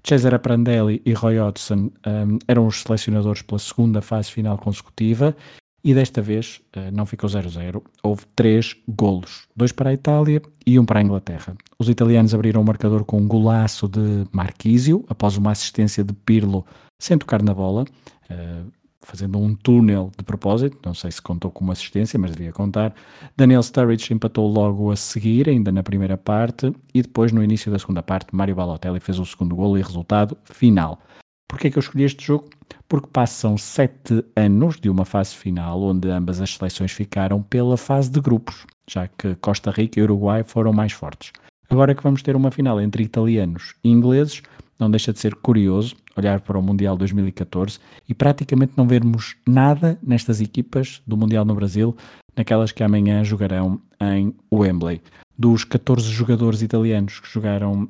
Cesare 0.04 0.38
Prandelli 0.38 1.02
e 1.04 1.12
Roy 1.12 1.38
Hodgson 1.38 1.90
um, 2.06 2.38
eram 2.46 2.66
os 2.66 2.82
selecionadores 2.82 3.42
pela 3.42 3.58
segunda 3.58 4.00
fase 4.02 4.30
final 4.30 4.58
consecutiva 4.58 5.36
e 5.82 5.94
desta 5.94 6.20
vez 6.20 6.60
uh, 6.76 6.92
não 6.92 7.06
ficou 7.06 7.30
0-0, 7.30 7.80
houve 8.02 8.24
três 8.34 8.76
golos, 8.88 9.46
dois 9.54 9.72
para 9.72 9.90
a 9.90 9.92
Itália 9.92 10.42
e 10.66 10.78
um 10.78 10.84
para 10.84 11.00
a 11.00 11.02
Inglaterra. 11.02 11.56
Os 11.78 11.88
italianos 11.88 12.34
abriram 12.34 12.60
o 12.60 12.64
marcador 12.64 13.04
com 13.04 13.18
um 13.18 13.28
golaço 13.28 13.88
de 13.88 14.26
Marquisio, 14.32 15.04
após 15.08 15.36
uma 15.36 15.52
assistência 15.52 16.02
de 16.02 16.12
Pirlo 16.12 16.66
sem 17.00 17.16
tocar 17.16 17.42
na 17.42 17.54
bola, 17.54 17.84
uh, 18.30 18.72
fazendo 19.06 19.38
um 19.38 19.54
túnel 19.54 20.10
de 20.18 20.24
propósito, 20.24 20.76
não 20.84 20.92
sei 20.92 21.12
se 21.12 21.22
contou 21.22 21.48
como 21.48 21.70
assistência, 21.70 22.18
mas 22.18 22.32
devia 22.32 22.52
contar. 22.52 22.92
Daniel 23.36 23.62
Sturridge 23.62 24.12
empatou 24.12 24.48
logo 24.48 24.90
a 24.90 24.96
seguir, 24.96 25.48
ainda 25.48 25.70
na 25.70 25.82
primeira 25.82 26.16
parte, 26.16 26.74
e 26.92 27.02
depois 27.02 27.30
no 27.30 27.42
início 27.42 27.70
da 27.70 27.78
segunda 27.78 28.02
parte, 28.02 28.34
Mário 28.34 28.56
Balotelli 28.56 28.98
fez 28.98 29.20
o 29.20 29.24
segundo 29.24 29.54
golo 29.54 29.78
e 29.78 29.82
resultado 29.82 30.36
final. 30.44 31.00
Porquê 31.48 31.68
é 31.68 31.70
que 31.70 31.78
eu 31.78 31.80
escolhi 31.80 32.02
este 32.02 32.26
jogo? 32.26 32.50
Porque 32.88 33.08
passam 33.12 33.56
sete 33.56 34.24
anos 34.34 34.80
de 34.80 34.90
uma 34.90 35.04
fase 35.04 35.36
final 35.36 35.80
onde 35.82 36.10
ambas 36.10 36.40
as 36.40 36.52
seleções 36.52 36.90
ficaram 36.90 37.40
pela 37.40 37.76
fase 37.76 38.10
de 38.10 38.20
grupos, 38.20 38.66
já 38.90 39.06
que 39.06 39.36
Costa 39.36 39.70
Rica 39.70 40.00
e 40.00 40.02
Uruguai 40.02 40.42
foram 40.42 40.72
mais 40.72 40.90
fortes. 40.90 41.30
Agora 41.70 41.94
que 41.94 42.02
vamos 42.02 42.22
ter 42.22 42.34
uma 42.34 42.50
final 42.50 42.80
entre 42.80 43.04
italianos 43.04 43.74
e 43.84 43.88
ingleses, 43.88 44.42
não 44.78 44.90
deixa 44.90 45.12
de 45.12 45.18
ser 45.18 45.34
curioso 45.34 45.96
olhar 46.16 46.40
para 46.40 46.58
o 46.58 46.62
Mundial 46.62 46.96
2014 46.96 47.78
e 48.08 48.14
praticamente 48.14 48.72
não 48.76 48.86
vermos 48.86 49.36
nada 49.46 49.98
nestas 50.02 50.40
equipas 50.40 51.02
do 51.06 51.16
Mundial 51.16 51.44
no 51.44 51.54
Brasil, 51.54 51.96
naquelas 52.36 52.72
que 52.72 52.82
amanhã 52.82 53.22
jogarão 53.22 53.80
em 54.00 54.34
Wembley. 54.52 55.02
Dos 55.38 55.64
14 55.64 56.08
jogadores 56.10 56.62
italianos 56.62 57.20
que 57.20 57.28
jogaram 57.28 57.82
uh, 57.84 57.88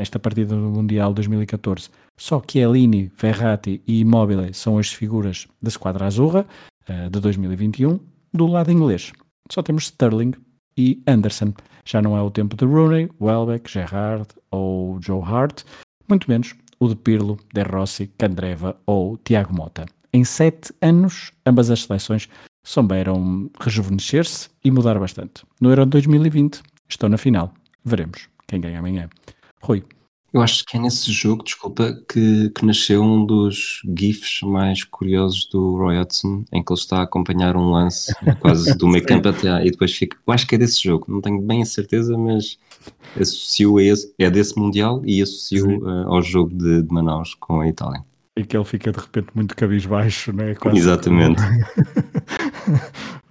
esta 0.00 0.18
partida 0.18 0.54
do 0.54 0.70
Mundial 0.70 1.12
2014, 1.12 1.90
só 2.16 2.40
Chiellini, 2.46 3.10
Verratti 3.20 3.82
e 3.86 4.00
Immobile 4.00 4.54
são 4.54 4.78
as 4.78 4.92
figuras 4.92 5.48
da 5.60 5.70
Squadra 5.70 6.06
Azurra 6.06 6.46
uh, 6.88 7.10
de 7.10 7.20
2021. 7.20 7.98
Do 8.32 8.46
lado 8.46 8.70
inglês, 8.70 9.12
só 9.50 9.62
temos 9.62 9.84
Sterling 9.84 10.32
e 10.76 11.02
Anderson. 11.06 11.52
Já 11.84 12.00
não 12.00 12.16
é 12.16 12.22
o 12.22 12.30
tempo 12.30 12.56
de 12.56 12.64
Rooney, 12.64 13.10
Welbeck, 13.20 13.70
Gerrard 13.70 14.28
ou 14.50 14.98
Joe 15.02 15.22
Hart, 15.22 15.62
muito 16.08 16.30
menos 16.30 16.54
o 16.78 16.88
de 16.88 16.96
Pirlo, 16.96 17.38
De 17.52 17.62
Rossi, 17.62 18.10
Candreva 18.18 18.76
ou 18.86 19.16
Tiago 19.18 19.54
Mota. 19.54 19.86
Em 20.12 20.24
sete 20.24 20.72
anos, 20.80 21.32
ambas 21.44 21.70
as 21.70 21.82
seleções 21.82 22.28
souberam 22.62 23.50
rejuvenescer-se 23.60 24.48
e 24.64 24.70
mudar 24.70 24.98
bastante. 24.98 25.44
No 25.60 25.70
Euro 25.70 25.86
2020, 25.86 26.62
estão 26.88 27.08
na 27.08 27.18
final. 27.18 27.52
Veremos 27.84 28.28
quem 28.46 28.60
ganha 28.60 28.78
amanhã. 28.78 29.08
Rui. 29.60 29.84
Eu 30.34 30.42
acho 30.42 30.64
que 30.66 30.76
é 30.76 30.80
nesse 30.80 31.12
jogo, 31.12 31.44
desculpa, 31.44 31.96
que, 32.08 32.50
que 32.50 32.66
nasceu 32.66 33.00
um 33.00 33.24
dos 33.24 33.80
GIFs 33.96 34.40
mais 34.42 34.82
curiosos 34.82 35.46
do 35.46 35.76
Roy 35.76 35.96
Hudson, 35.96 36.44
em 36.52 36.60
que 36.60 36.72
ele 36.72 36.80
está 36.80 36.98
a 36.98 37.02
acompanhar 37.02 37.56
um 37.56 37.70
lance 37.70 38.12
quase 38.40 38.76
do 38.76 38.88
meio 38.88 39.06
campo 39.06 39.28
até 39.28 39.64
e 39.64 39.70
depois 39.70 39.94
fica. 39.94 40.16
Eu 40.26 40.34
acho 40.34 40.44
que 40.44 40.56
é 40.56 40.58
desse 40.58 40.82
jogo, 40.82 41.06
não 41.08 41.20
tenho 41.20 41.40
bem 41.40 41.62
a 41.62 41.64
certeza, 41.64 42.18
mas 42.18 42.58
associo 43.14 43.78
a 43.78 43.82
esse, 43.84 44.12
é 44.18 44.28
desse 44.28 44.58
Mundial 44.58 45.02
e 45.04 45.22
associo 45.22 45.78
uh, 45.84 46.08
ao 46.08 46.20
jogo 46.20 46.52
de, 46.52 46.82
de, 46.82 46.92
Manaus 46.92 47.34
com 47.34 47.60
a 47.60 47.68
Itália. 47.68 48.04
E 48.36 48.44
que 48.44 48.56
ele 48.56 48.64
fica 48.64 48.90
de 48.90 48.98
repente 48.98 49.28
muito 49.36 49.54
cabisbaixo, 49.54 50.32
não 50.32 50.42
é? 50.42 50.56
Quase 50.56 50.78
Exatamente. 50.78 51.40
Como... 51.40 52.80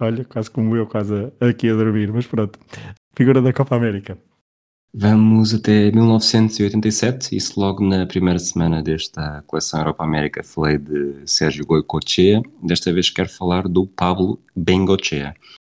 Olha, 0.00 0.24
quase 0.24 0.50
como 0.50 0.74
eu, 0.74 0.86
quase 0.86 1.30
aqui 1.38 1.68
a 1.68 1.74
dormir, 1.74 2.10
mas 2.10 2.26
pronto. 2.26 2.58
Figura 3.14 3.42
da 3.42 3.52
Copa 3.52 3.76
América. 3.76 4.16
Vamos 4.96 5.52
até 5.52 5.90
1987, 5.90 7.36
isso 7.36 7.58
logo 7.58 7.84
na 7.84 8.06
primeira 8.06 8.38
semana 8.38 8.80
desta 8.80 9.42
coleção 9.44 9.80
Europa 9.80 10.04
América 10.04 10.44
falei 10.44 10.78
de 10.78 11.16
Sérgio 11.26 11.66
Goicoechea, 11.66 12.40
desta 12.62 12.92
vez 12.92 13.10
quero 13.10 13.28
falar 13.28 13.66
do 13.66 13.88
Pablo 13.88 14.38
Bengochea. 14.54 15.34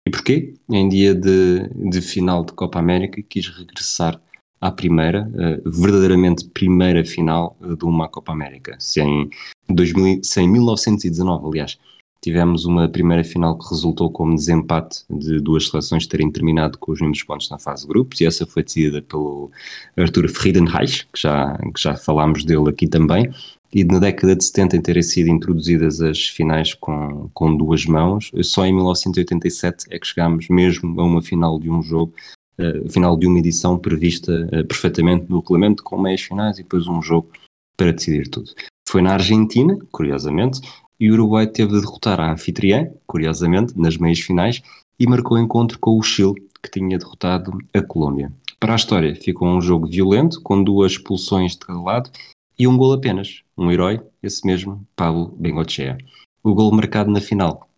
E 0.07 0.11
porquê? 0.11 0.52
Em 0.70 0.87
dia 0.87 1.14
de, 1.14 1.66
de 1.74 2.02
final 2.02 2.44
de 2.44 2.52
Copa 2.52 2.79
América 2.79 3.22
quis 3.22 3.48
regressar 3.48 4.20
à 4.61 4.70
primeira, 4.70 5.26
uh, 5.26 5.70
verdadeiramente 5.70 6.50
primeira 6.50 7.02
final 7.02 7.57
de 7.59 7.87
uma 7.87 8.09
Copa 8.09 8.33
América. 8.33 8.76
Se 8.79 9.00
em, 9.00 9.31
2000, 9.66 10.20
se 10.22 10.42
em 10.42 10.48
1919, 10.48 11.46
aliás, 11.46 11.79
tivemos 12.26 12.64
uma 12.64 12.88
primeira 12.88 13.22
final 13.22 13.56
que 13.56 13.70
resultou 13.70 14.10
como 14.10 14.34
desempate 14.34 15.04
de 15.08 15.38
duas 15.38 15.68
seleções 15.68 16.08
terem 16.08 16.28
terminado 16.28 16.76
com 16.76 16.90
os 16.90 17.00
mesmos 17.00 17.22
pontos 17.22 17.48
na 17.48 17.56
fase 17.56 17.82
de 17.82 17.88
grupos, 17.88 18.20
e 18.20 18.26
essa 18.26 18.44
foi 18.44 18.64
decidida 18.64 19.00
pelo 19.00 19.48
Arthur 19.96 20.28
Friedenreich, 20.28 21.06
que 21.12 21.20
já, 21.20 21.56
que 21.56 21.80
já 21.80 21.94
falámos 21.94 22.44
dele 22.44 22.68
aqui 22.68 22.88
também, 22.88 23.30
e 23.72 23.84
na 23.84 24.00
década 24.00 24.34
de 24.34 24.44
70 24.44 24.76
em 24.76 24.82
terem 24.82 25.04
sido 25.04 25.28
introduzidas 25.28 26.00
as 26.00 26.26
finais 26.26 26.74
com, 26.74 27.30
com 27.32 27.56
duas 27.56 27.86
mãos, 27.86 28.32
só 28.42 28.66
em 28.66 28.72
1987 28.72 29.86
é 29.90 29.96
que 29.96 30.06
chegámos 30.08 30.48
mesmo 30.48 31.00
a 31.00 31.04
uma 31.04 31.22
final 31.22 31.60
de 31.60 31.70
um 31.70 31.80
jogo, 31.80 32.12
uh, 32.58 32.88
final 32.90 33.16
de 33.16 33.28
uma 33.28 33.38
edição 33.38 33.78
prevista 33.78 34.32
uh, 34.52 34.66
perfeitamente 34.66 35.26
no 35.28 35.38
regulamento, 35.38 35.84
com 35.84 35.96
meias 35.96 36.22
finais 36.22 36.58
e 36.58 36.64
depois 36.64 36.88
um 36.88 37.00
jogo 37.00 37.30
para 37.76 37.92
decidir 37.92 38.28
tudo. 38.28 38.50
Foi 38.88 39.00
na 39.00 39.12
Argentina, 39.12 39.78
curiosamente, 39.92 40.60
e 40.98 41.11
o 41.11 41.14
Uruguai 41.14 41.46
teve 41.46 41.72
de 41.72 41.80
derrotar 41.80 42.20
a 42.20 42.32
anfitriã, 42.32 42.90
curiosamente, 43.06 43.78
nas 43.78 43.96
meias 43.96 44.20
finais, 44.20 44.62
e 44.98 45.06
marcou 45.06 45.38
encontro 45.38 45.78
com 45.78 45.98
o 45.98 46.02
Chile, 46.02 46.35
que 46.62 46.70
tinha 46.70 46.98
derrotado 46.98 47.59
a 47.74 47.82
Colômbia. 47.82 48.32
Para 48.59 48.72
a 48.72 48.76
história, 48.76 49.14
ficou 49.14 49.48
um 49.48 49.61
jogo 49.61 49.87
violento, 49.87 50.40
com 50.42 50.62
duas 50.62 50.92
expulsões 50.92 51.52
de 51.52 51.59
cada 51.59 51.80
lado 51.80 52.11
e 52.59 52.66
um 52.66 52.76
gol 52.76 52.94
apenas. 52.94 53.42
Um 53.56 53.70
herói, 53.70 54.00
esse 54.22 54.46
mesmo, 54.46 54.87
Pablo 54.96 55.35
Bengochea. 55.38 55.98
O 56.42 56.54
gol 56.54 56.72
marcado 56.72 57.11
na 57.11 57.20
final 57.20 57.68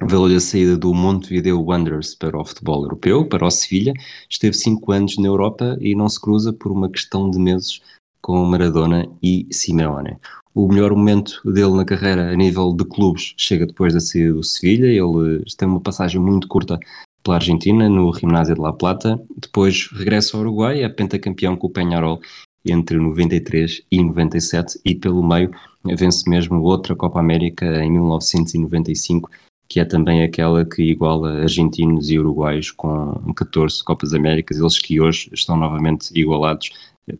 valeu-lhe 0.00 0.36
a 0.36 0.40
saída 0.40 0.76
do 0.76 0.94
Montevideo 0.94 1.60
Wanderers 1.60 2.14
para 2.14 2.38
o 2.38 2.44
futebol 2.44 2.82
europeu, 2.82 3.26
para 3.26 3.46
o 3.46 3.50
Sevilha. 3.50 3.94
Esteve 4.28 4.54
cinco 4.54 4.92
anos 4.92 5.16
na 5.16 5.26
Europa 5.26 5.76
e 5.80 5.94
não 5.94 6.08
se 6.08 6.20
cruza 6.20 6.52
por 6.52 6.70
uma 6.70 6.90
questão 6.90 7.30
de 7.30 7.38
meses 7.38 7.80
com 8.20 8.44
Maradona 8.44 9.08
e 9.22 9.46
Simeone. 9.50 10.16
O 10.54 10.68
melhor 10.68 10.90
momento 10.90 11.40
dele 11.44 11.76
na 11.76 11.84
carreira 11.84 12.32
a 12.32 12.36
nível 12.36 12.72
de 12.72 12.84
clubes 12.84 13.34
chega 13.36 13.66
depois 13.66 13.94
da 13.94 14.00
saída 14.00 14.32
do 14.32 14.42
Sevilha. 14.42 14.86
Ele 14.86 15.44
tem 15.56 15.68
uma 15.68 15.80
passagem 15.80 16.20
muito 16.20 16.48
curta 16.48 16.78
pela 17.22 17.36
Argentina, 17.36 17.88
no 17.88 18.12
Gimnasia 18.12 18.54
de 18.54 18.60
La 18.60 18.72
Plata. 18.72 19.20
Depois 19.36 19.88
regressa 19.92 20.36
ao 20.36 20.42
Uruguai, 20.42 20.82
é 20.82 20.88
pentacampeão 20.88 21.56
com 21.56 21.66
o 21.66 21.70
Penharol 21.70 22.20
entre 22.66 22.98
93 22.98 23.82
e 23.90 24.02
97 24.02 24.80
e 24.84 24.94
pelo 24.94 25.26
meio 25.26 25.50
vence 25.84 26.28
mesmo 26.28 26.60
outra 26.60 26.94
Copa 26.94 27.20
América 27.20 27.64
em 27.82 27.92
1995 27.92 29.30
que 29.68 29.80
é 29.80 29.84
também 29.84 30.22
aquela 30.22 30.64
que 30.64 30.82
iguala 30.82 31.42
argentinos 31.42 32.08
e 32.08 32.18
uruguaios 32.18 32.70
com 32.70 33.12
14 33.34 33.84
Copas 33.84 34.14
Américas, 34.14 34.58
eles 34.58 34.78
que 34.78 34.98
hoje 34.98 35.28
estão 35.32 35.56
novamente 35.56 36.10
igualados 36.18 36.70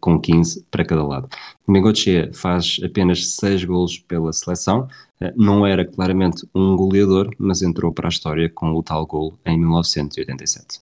com 0.01 0.20
15 0.20 0.64
para 0.70 0.85
cada 0.85 1.05
lado. 1.05 1.29
O 1.66 1.72
Mengoche 1.72 2.33
faz 2.33 2.79
apenas 2.85 3.35
6 3.35 3.64
golos 3.64 3.98
pela 3.98 4.33
seleção, 4.33 4.88
não 5.37 5.66
era 5.66 5.85
claramente 5.85 6.48
um 6.55 6.77
goleador, 6.77 7.35
mas 7.38 7.62
entrou 7.62 7.92
para 7.92 8.09
a 8.09 8.11
história 8.11 8.48
com 8.48 8.72
o 8.72 8.83
tal 8.83 9.07
gol 9.07 9.38
em 9.44 9.59
1987. 9.59 10.81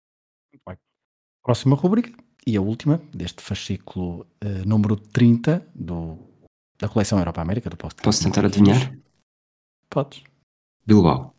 Próxima 1.44 1.76
rubrica 1.76 2.12
e 2.46 2.58
a 2.58 2.62
última 2.62 3.02
deste 3.14 3.42
fascículo 3.42 4.26
uh, 4.44 4.68
número 4.68 4.96
30 4.96 5.66
do, 5.74 6.18
da 6.78 6.90
coleção 6.90 7.20
Europa 7.20 7.42
América 7.42 7.70
do 7.70 7.78
podcast. 7.78 8.04
Posso 8.04 8.24
tentar 8.24 8.46
adivinhar? 8.46 8.98
Podes. 9.90 10.24
Bilbao. 10.86 11.34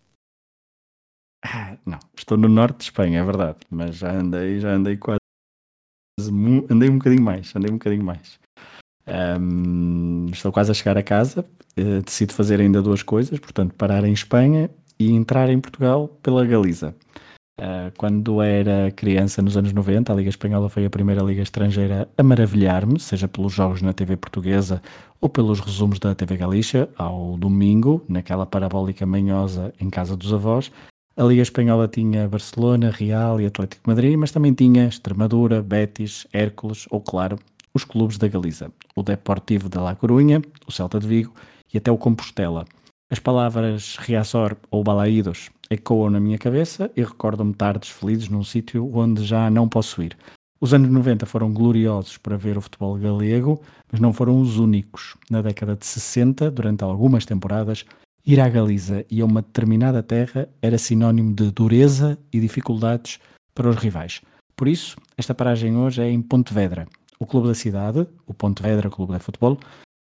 Ah, 1.45 1.77
não, 1.87 1.99
estou 2.17 2.37
no 2.37 2.49
norte 2.49 2.79
de 2.79 2.85
Espanha, 2.85 3.21
é 3.21 3.25
verdade, 3.25 3.59
mas 3.71 3.97
já 3.97 4.13
andei, 4.13 4.59
já 4.59 4.71
andei 4.71 4.97
quase, 4.97 5.21
andei 6.71 6.89
um 6.89 6.99
bocadinho 6.99 7.23
mais, 7.23 7.55
andei 7.55 7.71
um 7.71 7.75
bocadinho 7.75 8.05
mais. 8.05 8.39
Um, 9.07 10.27
estou 10.33 10.51
quase 10.51 10.71
a 10.71 10.75
chegar 10.75 10.97
a 10.97 11.03
casa, 11.03 11.45
uh, 11.79 12.03
decido 12.03 12.33
fazer 12.33 12.61
ainda 12.61 12.83
duas 12.83 13.03
coisas, 13.03 13.39
portanto, 13.39 13.75
parar 13.75 14.05
em 14.05 14.13
Espanha 14.13 14.71
e 14.99 15.13
entrar 15.13 15.49
em 15.51 15.61
Portugal 15.61 16.09
pela 16.23 16.45
Galiza. 16.45 16.95
Uh, 17.59 17.91
quando 17.97 18.43
era 18.43 18.91
criança, 18.91 19.41
nos 19.41 19.57
anos 19.57 19.73
90, 19.73 20.13
a 20.13 20.17
Liga 20.17 20.29
Espanhola 20.29 20.69
foi 20.69 20.85
a 20.85 20.91
primeira 20.91 21.23
liga 21.23 21.43
estrangeira 21.43 22.09
a 22.17 22.23
maravilhar-me, 22.23 23.01
seja 23.01 23.27
pelos 23.29 23.53
jogos 23.53 23.81
na 23.81 23.95
TV 23.95 24.17
portuguesa 24.17 24.83
ou 25.21 25.29
pelos 25.29 25.61
resumos 25.61 25.99
da 25.99 26.15
TV 26.15 26.37
Galícia, 26.37 26.89
ao 26.99 27.37
domingo, 27.39 28.05
naquela 28.09 28.45
parabólica 28.45 29.07
manhosa 29.07 29.73
em 29.81 29.89
casa 29.89 30.17
dos 30.17 30.35
avós. 30.35 30.71
A 31.19 31.25
Liga 31.25 31.41
Espanhola 31.41 31.89
tinha 31.89 32.29
Barcelona, 32.29 32.91
Real 32.91 33.41
e 33.41 33.47
Atlético 33.47 33.89
Madrid, 33.89 34.19
mas 34.19 34.33
também 34.33 34.53
tinha 34.53 34.87
Extremadura, 34.87 35.63
Betis, 35.63 36.27
Hércules 36.31 36.85
ou, 36.91 37.01
claro, 37.01 37.39
os 37.73 37.85
clubes 37.85 38.19
da 38.19 38.29
Galiza, 38.29 38.71
o 38.95 39.03
Deportivo 39.03 39.67
de 39.71 39.79
La 39.79 39.95
Corunha, 39.95 40.43
o 40.67 40.71
Celta 40.71 41.01
de 41.01 41.09
Vigo 41.09 41.33
e 41.73 41.79
até 41.79 41.91
o 41.91 41.97
Compostela. 41.97 42.67
As 43.11 43.19
palavras 43.19 43.97
Riazor 43.97 44.59
ou 44.71 44.85
Balaídos 44.85 45.49
ecoam 45.71 46.11
na 46.11 46.21
minha 46.21 46.37
cabeça 46.37 46.91
e 46.95 47.03
recordam-me 47.03 47.55
tardes 47.55 47.89
felizes 47.89 48.29
num 48.29 48.45
sítio 48.45 48.95
onde 48.95 49.25
já 49.25 49.49
não 49.49 49.71
posso 49.71 50.03
ir. 50.03 50.15
Os 50.61 50.75
anos 50.75 50.91
90 50.91 51.25
foram 51.25 51.51
gloriosos 51.51 52.19
para 52.19 52.37
ver 52.37 52.59
o 52.59 52.61
futebol 52.61 52.95
galego, 52.99 53.63
mas 53.91 54.03
não 54.03 54.13
foram 54.13 54.39
os 54.39 54.59
únicos. 54.59 55.17
Na 55.31 55.41
década 55.41 55.77
de 55.77 55.87
60, 55.87 56.51
durante 56.51 56.85
algumas 56.85 57.25
temporadas, 57.25 57.87
Ir 58.27 58.41
à 58.41 58.49
Galiza 58.49 59.07
e 59.09 59.21
a 59.21 59.25
uma 59.25 59.41
determinada 59.41 60.03
terra 60.03 60.49
era 60.61 60.79
sinónimo 60.79 61.33
de 61.33 61.49
dureza 61.53 62.19
e 62.33 62.41
dificuldades 62.41 63.21
para 63.55 63.69
os 63.69 63.77
rivais. 63.77 64.21
Por 64.57 64.67
isso, 64.67 64.97
esta 65.17 65.33
paragem 65.33 65.77
hoje 65.77 66.03
é 66.03 66.11
em 66.11 66.21
Pontevedra. 66.21 66.89
O 67.21 67.27
clube 67.27 67.47
da 67.47 67.55
cidade, 67.55 68.05
o 68.27 68.35
Pontevedra 68.35 68.91
Clube 68.91 69.13
de 69.13 69.21
Futebol, 69.21 69.57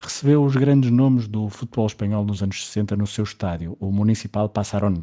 recebeu 0.01 0.45
os 0.45 0.56
grandes 0.56 0.89
nomes 0.91 1.28
do 1.28 1.49
futebol 1.49 1.88
espanhol 1.88 2.23
nos 2.23 2.41
anos 2.41 2.65
60 2.65 2.95
no 2.95 3.06
seu 3.06 3.25
estádio, 3.25 3.75
o 3.82 3.91
Municipal 3.91 4.47
Passarón. 4.47 5.01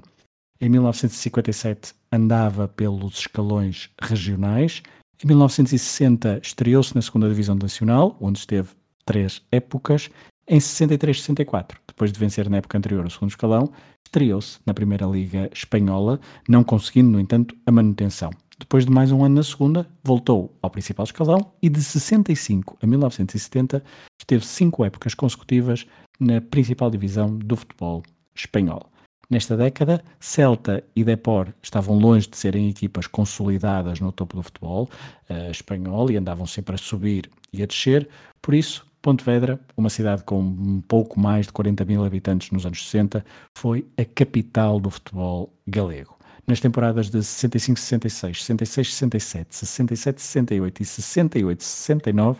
Em 0.59 0.71
1957 0.71 1.93
andava 2.11 2.67
pelos 2.67 3.19
escalões 3.19 3.91
regionais. 4.01 4.83
Em 5.23 5.27
1960 5.27 6.41
estreou-se 6.43 6.95
na 6.95 7.03
segunda 7.03 7.29
Divisão 7.29 7.57
Nacional, 7.57 8.17
onde 8.19 8.39
esteve 8.39 8.71
três 9.05 9.43
épocas. 9.53 10.09
Em 10.47 10.59
63-64, 10.59 11.77
depois 11.87 12.13
de 12.13 12.19
vencer 12.19 12.51
na 12.51 12.57
época 12.57 12.77
anterior 12.77 13.07
o 13.07 13.11
segundo 13.11 13.31
escalão, 13.31 13.73
estreou-se 14.05 14.59
na 14.67 14.75
Primeira 14.75 15.07
Liga 15.07 15.49
Espanhola, 15.55 16.21
não 16.49 16.65
conseguindo, 16.65 17.11
no 17.11 17.21
entanto, 17.21 17.57
a 17.65 17.71
manutenção. 17.71 18.31
Depois 18.59 18.85
de 18.85 18.93
mais 18.93 19.11
um 19.11 19.25
ano 19.25 19.37
na 19.37 19.43
segunda, 19.43 19.89
voltou 20.05 20.57
ao 20.61 20.71
principal 20.71 21.05
escalão 21.05 21.53
e 21.61 21.69
de 21.69 21.83
65 21.83 22.77
a 22.81 22.87
1970 22.87 23.83
esteve 24.21 24.47
cinco 24.47 24.85
épocas 24.85 25.15
consecutivas 25.15 25.87
na 26.21 26.41
principal 26.41 26.91
divisão 26.91 27.37
do 27.37 27.57
futebol 27.57 28.03
espanhol. 28.35 28.93
Nesta 29.29 29.57
década, 29.57 30.05
Celta 30.21 30.85
e 30.95 31.03
Depor 31.03 31.49
estavam 31.63 31.99
longe 31.99 32.29
de 32.29 32.37
serem 32.37 32.69
equipas 32.69 33.07
consolidadas 33.07 33.99
no 33.99 34.13
topo 34.13 34.37
do 34.37 34.43
futebol 34.43 34.91
uh, 35.31 35.51
espanhol 35.51 36.11
e 36.11 36.17
andavam 36.17 36.47
sempre 36.47 36.75
a 36.75 36.79
subir 36.79 37.31
e 37.53 37.63
a 37.63 37.67
descer, 37.67 38.09
por 38.41 38.55
isso, 38.55 38.87
Pontevedra, 39.03 39.61
uma 39.77 39.91
cidade 39.91 40.23
com 40.23 40.41
um 40.41 40.81
pouco 40.81 41.19
mais 41.19 41.47
de 41.47 41.53
40 41.53 41.85
mil 41.85 42.05
habitantes 42.05 42.51
nos 42.51 42.65
anos 42.65 42.89
60, 42.89 43.25
foi 43.59 43.85
a 43.99 44.05
capital 44.05 44.79
do 44.81 44.91
futebol 44.91 45.53
galego 45.67 46.17
nas 46.47 46.61
temporadas 46.61 47.09
de 47.09 47.19
65-66, 47.19 48.33
66-67, 48.45 49.47
67-68 49.51 50.81
e 50.81 50.85
68-69, 50.85 52.39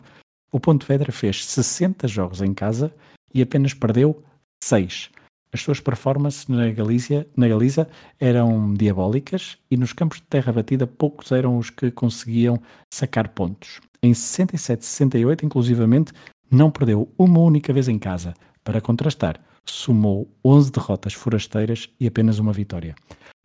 o 0.53 0.61
Pontevedra 0.61 1.13
fez 1.13 1.45
60 1.47 2.07
jogos 2.09 2.43
em 2.43 2.53
casa 2.53 2.93
e 3.33 3.41
apenas 3.41 3.73
perdeu 3.73 4.23
6. 4.63 5.11
As 5.53 5.61
suas 5.61 5.81
performances 5.81 6.47
na 6.49 6.71
Galícia, 6.71 7.27
na 7.37 7.47
Galiza 7.47 7.89
eram 8.19 8.73
diabólicas 8.73 9.59
e 9.71 9.77
nos 9.77 9.93
campos 9.93 10.19
de 10.19 10.25
terra 10.25 10.53
batida 10.53 10.87
poucos 10.87 11.31
eram 11.31 11.59
os 11.59 11.71
que 11.71 11.91
conseguiam 11.91 12.61
sacar 12.93 13.29
pontos. 13.29 13.81
Em 14.03 14.13
67-68, 14.13 15.45
inclusivamente, 15.45 16.13
não 16.53 16.71
perdeu 16.71 17.09
uma 17.19 17.41
única 17.41 17.73
vez 17.73 17.89
em 17.89 17.99
casa. 17.99 18.35
Para 18.63 18.81
contrastar, 18.81 19.41
somou 19.65 20.29
11 20.45 20.71
derrotas 20.71 21.15
forasteiras 21.15 21.89
e 21.99 22.07
apenas 22.07 22.39
uma 22.39 22.53
vitória. 22.53 22.95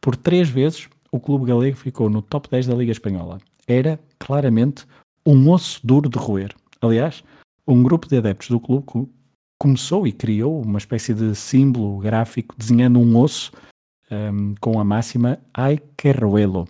Por 0.01 0.15
três 0.15 0.49
vezes, 0.49 0.89
o 1.11 1.19
clube 1.19 1.45
galego 1.45 1.77
ficou 1.77 2.09
no 2.09 2.21
top 2.21 2.49
10 2.49 2.67
da 2.67 2.75
Liga 2.75 2.91
Espanhola. 2.91 3.39
Era, 3.67 3.99
claramente, 4.19 4.85
um 5.25 5.49
osso 5.49 5.79
duro 5.83 6.09
de 6.09 6.17
roer. 6.17 6.53
Aliás, 6.81 7.23
um 7.67 7.81
grupo 7.81 8.07
de 8.07 8.17
adeptos 8.17 8.49
do 8.49 8.59
clube 8.59 8.85
começou 9.59 10.05
e 10.05 10.11
criou 10.11 10.61
uma 10.61 10.77
espécie 10.77 11.13
de 11.13 11.33
símbolo 11.35 11.97
gráfico 11.99 12.55
desenhando 12.57 12.99
um 12.99 13.17
osso 13.17 13.51
um, 14.11 14.55
com 14.59 14.79
a 14.79 14.83
máxima 14.83 15.39
Ai 15.53 15.79
que 15.97 16.11
roelo. 16.11 16.67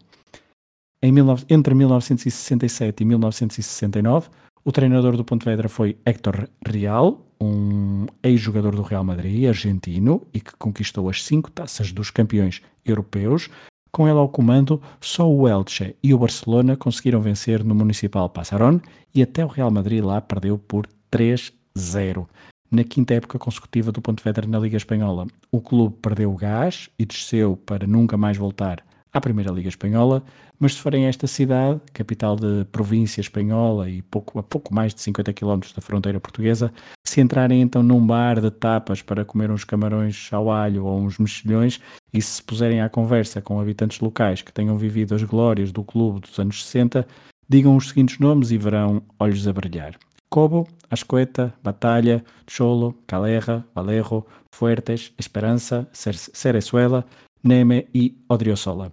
entre 1.49 1.73
1967 1.75 3.01
e 3.01 3.05
1969, 3.05 4.29
o 4.67 4.71
treinador 4.73 5.15
do 5.15 5.23
Pontevedra 5.23 5.69
foi 5.69 5.97
Héctor 6.05 6.49
Real, 6.67 7.25
um 7.39 8.05
ex-jogador 8.21 8.75
do 8.75 8.81
Real 8.81 9.01
Madrid, 9.01 9.47
argentino, 9.47 10.27
e 10.33 10.41
que 10.41 10.57
conquistou 10.57 11.09
as 11.09 11.23
cinco 11.23 11.49
taças 11.49 11.93
dos 11.93 12.11
campeões 12.11 12.61
europeus. 12.85 13.49
Com 13.93 14.09
ele 14.09 14.17
ao 14.17 14.27
comando, 14.27 14.81
só 14.99 15.25
o 15.25 15.47
Elche 15.47 15.95
e 16.03 16.13
o 16.13 16.19
Barcelona 16.19 16.75
conseguiram 16.75 17.21
vencer 17.21 17.63
no 17.63 17.73
Municipal 17.73 18.27
Passarón 18.27 18.81
e 19.15 19.23
até 19.23 19.45
o 19.45 19.47
Real 19.47 19.71
Madrid 19.71 20.03
lá 20.03 20.19
perdeu 20.19 20.57
por 20.57 20.85
3-0. 21.09 22.27
Na 22.69 22.83
quinta 22.83 23.13
época 23.13 23.39
consecutiva 23.39 23.93
do 23.93 24.01
Pontevedra 24.01 24.45
na 24.45 24.59
Liga 24.59 24.75
Espanhola, 24.75 25.27
o 25.49 25.61
clube 25.61 25.95
perdeu 26.01 26.33
o 26.33 26.35
gás 26.35 26.89
e 26.99 27.05
desceu 27.05 27.55
para 27.55 27.87
nunca 27.87 28.17
mais 28.17 28.35
voltar 28.35 28.83
à 29.13 29.21
Primeira 29.21 29.51
Liga 29.51 29.69
Espanhola, 29.69 30.23
mas 30.59 30.73
se 30.73 30.81
forem 30.81 31.05
a 31.05 31.09
esta 31.09 31.27
cidade, 31.27 31.79
capital 31.93 32.35
de 32.35 32.65
província 32.71 33.21
espanhola 33.21 33.89
e 33.89 34.01
pouco, 34.01 34.39
a 34.39 34.43
pouco 34.43 34.73
mais 34.73 34.93
de 34.93 35.01
50 35.01 35.33
km 35.33 35.59
da 35.75 35.81
fronteira 35.81 36.19
portuguesa, 36.19 36.71
se 37.03 37.21
entrarem 37.21 37.61
então 37.61 37.83
num 37.83 38.05
bar 38.05 38.41
de 38.41 38.49
tapas 38.49 39.01
para 39.01 39.23
comer 39.23 39.51
uns 39.51 39.63
camarões 39.63 40.29
ao 40.31 40.51
alho 40.51 40.85
ou 40.85 40.99
uns 40.99 41.17
mexilhões 41.17 41.79
e 42.13 42.21
se 42.21 42.41
puserem 42.41 42.81
à 42.81 42.89
conversa 42.89 43.41
com 43.41 43.59
habitantes 43.59 43.99
locais 43.99 44.41
que 44.41 44.51
tenham 44.51 44.77
vivido 44.77 45.13
as 45.13 45.23
glórias 45.23 45.71
do 45.71 45.83
clube 45.83 46.21
dos 46.21 46.37
anos 46.39 46.65
60, 46.65 47.07
digam 47.47 47.75
os 47.75 47.89
seguintes 47.89 48.19
nomes 48.19 48.51
e 48.51 48.57
verão 48.57 49.01
olhos 49.19 49.47
a 49.47 49.53
brilhar. 49.53 49.95
Cobo, 50.29 50.67
Ascoeta, 50.89 51.53
Batalha, 51.63 52.23
Cholo, 52.47 52.97
Calerra, 53.07 53.65
Valerro, 53.73 54.25
Fuertes, 54.53 55.13
Esperança, 55.17 55.87
Cerezuela, 55.93 57.05
Neme 57.47 57.87
e 57.93 58.17
Odriozola. 58.29 58.91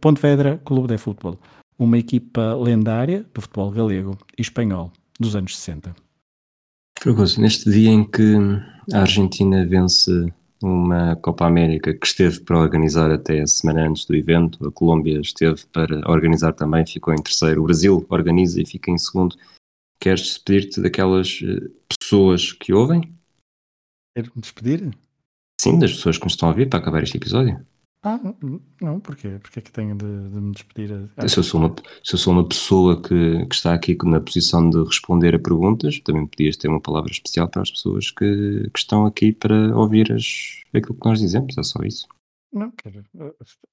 Pontevedra 0.00 0.60
Clube 0.64 0.88
de 0.88 0.98
Futebol, 0.98 1.38
uma 1.78 1.98
equipa 1.98 2.54
lendária 2.54 3.24
do 3.34 3.40
futebol 3.40 3.70
galego 3.70 4.18
e 4.38 4.42
espanhol 4.42 4.90
dos 5.20 5.36
anos 5.36 5.56
60. 5.58 5.94
Fragoso, 6.98 7.40
neste 7.40 7.70
dia 7.70 7.90
em 7.90 8.04
que 8.04 8.36
a 8.92 9.00
Argentina 9.00 9.66
vence 9.66 10.32
uma 10.62 11.16
Copa 11.16 11.46
América 11.46 11.92
que 11.92 12.06
esteve 12.06 12.40
para 12.40 12.58
organizar 12.58 13.10
até 13.10 13.40
a 13.40 13.46
semana 13.46 13.88
antes 13.88 14.04
do 14.04 14.14
evento, 14.14 14.66
a 14.66 14.70
Colômbia 14.70 15.20
esteve 15.20 15.64
para 15.72 16.08
organizar 16.10 16.52
também, 16.52 16.86
ficou 16.86 17.12
em 17.12 17.22
terceiro, 17.22 17.60
o 17.60 17.64
Brasil 17.64 18.06
organiza 18.08 18.62
e 18.62 18.66
fica 18.66 18.90
em 18.90 18.98
segundo. 18.98 19.36
Queres 20.00 20.22
despedir-te 20.22 20.80
daquelas 20.80 21.40
eh, 21.42 21.68
pessoas 21.88 22.52
que 22.52 22.72
ouvem? 22.72 23.12
Quero 24.16 24.32
me 24.34 24.40
despedir? 24.40 24.90
Sim, 25.62 25.78
das 25.78 25.92
pessoas 25.92 26.18
que 26.18 26.24
nos 26.24 26.32
estão 26.32 26.48
a 26.48 26.50
ouvir 26.50 26.68
para 26.68 26.80
acabar 26.80 27.04
este 27.04 27.18
episódio. 27.18 27.64
Ah, 28.02 28.18
não, 28.80 28.98
porquê? 28.98 29.38
Porquê 29.40 29.60
é 29.60 29.62
que 29.62 29.70
tenho 29.70 29.94
de, 29.94 30.28
de 30.28 30.40
me 30.40 30.50
despedir? 30.50 31.08
Se 31.28 31.38
eu 31.38 31.44
sou 31.44 31.60
uma, 31.60 31.72
se 32.02 32.14
eu 32.14 32.18
sou 32.18 32.32
uma 32.32 32.48
pessoa 32.48 33.00
que, 33.00 33.46
que, 33.46 33.54
está 33.54 33.72
aqui 33.72 33.96
na 34.02 34.20
posição 34.20 34.68
de 34.68 34.82
responder 34.82 35.36
a 35.36 35.38
perguntas, 35.38 36.00
também 36.00 36.26
podias 36.26 36.56
ter 36.56 36.66
uma 36.66 36.80
palavra 36.80 37.12
especial 37.12 37.48
para 37.48 37.62
as 37.62 37.70
pessoas 37.70 38.10
que, 38.10 38.68
que 38.74 38.78
estão 38.78 39.06
aqui 39.06 39.30
para 39.30 39.76
ouvir 39.76 40.10
as, 40.10 40.24
aquilo 40.74 40.98
que 40.98 41.08
nós 41.08 41.20
dizemos, 41.20 41.56
é 41.56 41.62
só 41.62 41.80
isso. 41.84 42.08
Não, 42.52 42.72
quero. 42.72 43.04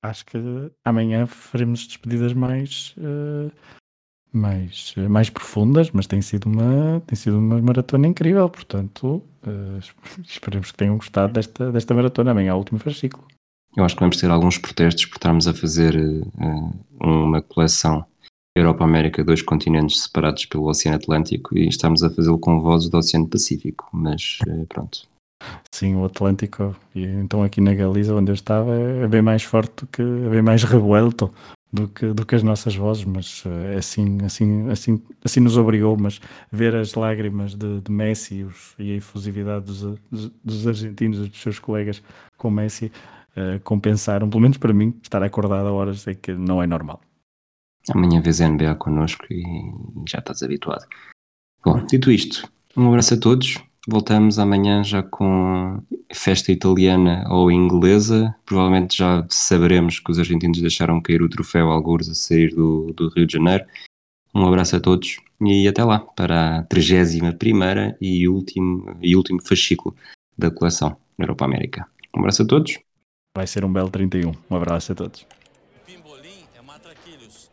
Acho 0.04 0.24
que 0.28 0.38
amanhã 0.86 1.26
faremos 1.26 1.88
despedidas 1.88 2.34
mais, 2.34 2.94
uh, 3.00 3.52
mais, 4.32 4.94
mais 5.10 5.30
profundas, 5.30 5.92
mas 5.92 6.08
tem 6.08 6.22
sido 6.22 6.48
uma, 6.48 7.02
tem 7.06 7.16
sido 7.16 7.38
uma 7.38 7.60
maratona 7.62 8.08
incrível, 8.08 8.48
portanto, 8.50 9.24
uh, 9.44 9.80
esperemos 10.28 10.72
que 10.72 10.78
tenham 10.78 10.98
gostado 10.98 11.34
desta, 11.34 11.72
desta 11.72 11.94
maratona. 11.94 12.32
Amanhã 12.32 12.52
é 12.52 12.54
o 12.54 12.58
último 12.58 12.80
fascículo. 12.80 13.26
Eu 13.76 13.84
acho 13.84 13.96
que 13.96 14.02
vamos 14.02 14.18
ter 14.18 14.30
alguns 14.30 14.58
protestos 14.58 15.06
por 15.06 15.18
estarmos 15.18 15.48
a 15.48 15.54
fazer 15.54 15.96
uh, 15.96 16.74
uma 17.00 17.42
coleção 17.42 18.06
Europa-América, 18.56 19.24
dois 19.24 19.42
continentes 19.42 20.04
separados 20.04 20.46
pelo 20.46 20.68
Oceano 20.68 20.98
Atlântico 20.98 21.58
e 21.58 21.68
estamos 21.68 22.04
a 22.04 22.10
fazê-lo 22.10 22.40
com 22.40 22.60
vozes 22.60 22.90
do 22.90 22.98
Oceano 22.98 23.28
Pacífico, 23.28 23.88
mas 23.94 24.40
uh, 24.48 24.66
pronto. 24.68 25.08
Sim, 25.72 25.96
o 25.96 26.04
Atlântico, 26.04 26.76
e 26.94 27.04
então 27.06 27.44
aqui 27.44 27.62
na 27.62 27.74
Galiza, 27.74 28.14
onde 28.14 28.30
eu 28.30 28.36
estava, 28.36 28.76
é 28.76 29.08
bem 29.08 29.22
mais 29.22 29.44
forte 29.44 29.86
do 29.86 29.88
que, 29.88 30.02
é 30.02 30.30
bem 30.30 30.42
mais 30.42 30.64
revuelto 30.64 31.34
do 31.72 31.88
que, 31.88 32.08
do 32.08 32.26
que 32.26 32.36
as 32.36 32.44
nossas 32.44 32.76
vozes, 32.76 33.06
mas 33.06 33.44
é 33.46 33.78
assim, 33.78 34.18
assim, 34.24 34.70
assim, 34.70 35.02
assim 35.24 35.40
nos 35.40 35.56
obrigou, 35.56 35.96
mas 35.98 36.20
ver 36.52 36.76
as 36.76 36.96
lágrimas 36.96 37.54
de, 37.54 37.82
de 37.82 37.92
Messi 37.92 38.36
e, 38.36 38.44
os, 38.44 38.74
e, 38.80 38.92
a 38.92 38.96
efusividade 38.96 39.66
dos, 39.66 40.00
dos, 40.44 40.68
argentinos, 40.68 41.30
dos 41.30 41.42
seus 41.42 41.60
colegas 41.60 42.02
com 42.38 42.50
Messi, 42.50 42.92
uh, 43.38 43.60
compensaram, 43.64 44.30
pelo 44.30 44.42
menos 44.42 44.58
para 44.58 44.74
mim, 44.74 44.96
estar 45.04 45.22
acordado 45.22 45.68
a 45.68 45.72
horas 45.72 46.08
é 46.08 46.16
que 46.16 46.34
não 46.34 46.62
é 46.62 46.66
normal. 46.66 47.02
Amanhã 47.92 48.22
vês 48.22 48.42
a 48.42 48.50
NBA 48.50 48.76
connosco 48.76 49.26
e 49.32 49.44
já 50.08 50.20
estás 50.20 50.42
habituado. 50.44 50.86
Bom, 51.64 51.86
dito 51.86 52.12
isto, 52.12 52.50
um 52.76 52.88
abraço 52.88 53.14
a 53.14 53.20
todos. 53.20 53.58
Voltamos 53.90 54.38
amanhã 54.38 54.84
já 54.84 55.02
com 55.02 55.82
festa 56.14 56.52
italiana 56.52 57.26
ou 57.28 57.52
inglesa. 57.52 58.36
Provavelmente 58.46 58.98
já 58.98 59.26
saberemos 59.30 60.00
que 60.00 60.12
os 60.12 60.20
argentinos 60.20 60.62
deixaram 60.62 61.02
cair 61.02 61.22
o 61.22 61.30
troféu 61.30 61.72
algures 61.72 62.08
a 62.08 62.14
sair 62.14 62.54
do, 62.54 62.94
do 62.94 63.10
Rio 63.10 63.26
de 63.26 63.34
Janeiro. 63.34 63.66
Um 64.36 64.46
abraço 64.46 64.76
a 64.76 64.80
todos 64.80 65.18
e 65.42 65.68
até 65.68 65.84
lá 65.84 66.00
para 66.00 66.60
a 66.60 66.64
31 66.64 67.96
e 68.00 68.28
último, 68.28 68.96
e 69.02 69.16
último 69.16 69.42
fascículo 69.42 69.96
da 70.38 70.52
coleção 70.52 70.96
Europa 71.18 71.46
América. 71.46 71.88
Um 72.16 72.20
abraço 72.20 72.44
a 72.44 72.46
todos 72.46 72.78
Vai 73.36 73.48
ser 73.48 73.64
um 73.64 73.72
belo 73.72 73.90
31. 73.90 74.34
Um 74.50 74.56
abraço 74.56 74.92
a 74.92 74.96
todos. 74.96 75.26
Pimbolim 75.86 76.44
é 76.58 76.62
matraquilhos. 76.62 77.50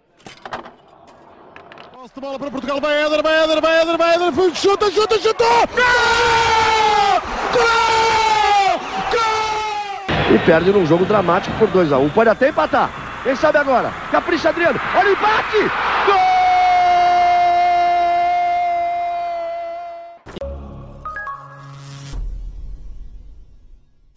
Posse 1.92 2.05
de 2.16 2.20
bola 2.20 2.38
para 2.38 2.50
Portugal. 2.50 2.80
Vai 2.80 3.04
Éder, 3.04 3.22
vai 3.22 3.44
Éder, 3.44 3.60
vai 3.60 3.82
Éder, 3.82 3.98
vai 3.98 4.14
Éder. 4.14 4.54
Chuta, 4.54 4.90
chuta, 4.90 5.18
chuta. 5.18 5.44
Gol! 5.44 7.20
Gol! 7.52 8.80
Gol! 9.12 10.34
E 10.34 10.38
perde 10.46 10.72
num 10.72 10.86
jogo 10.86 11.04
dramático 11.04 11.54
por 11.58 11.68
2x1. 11.68 12.10
Pode 12.12 12.30
até 12.30 12.48
empatar. 12.48 12.90
Quem 13.22 13.36
sabe 13.36 13.58
agora? 13.58 13.92
Capricha 14.10 14.48
Adriano. 14.48 14.80
Olha 14.94 15.10
o 15.10 15.12
empate! 15.12 16.35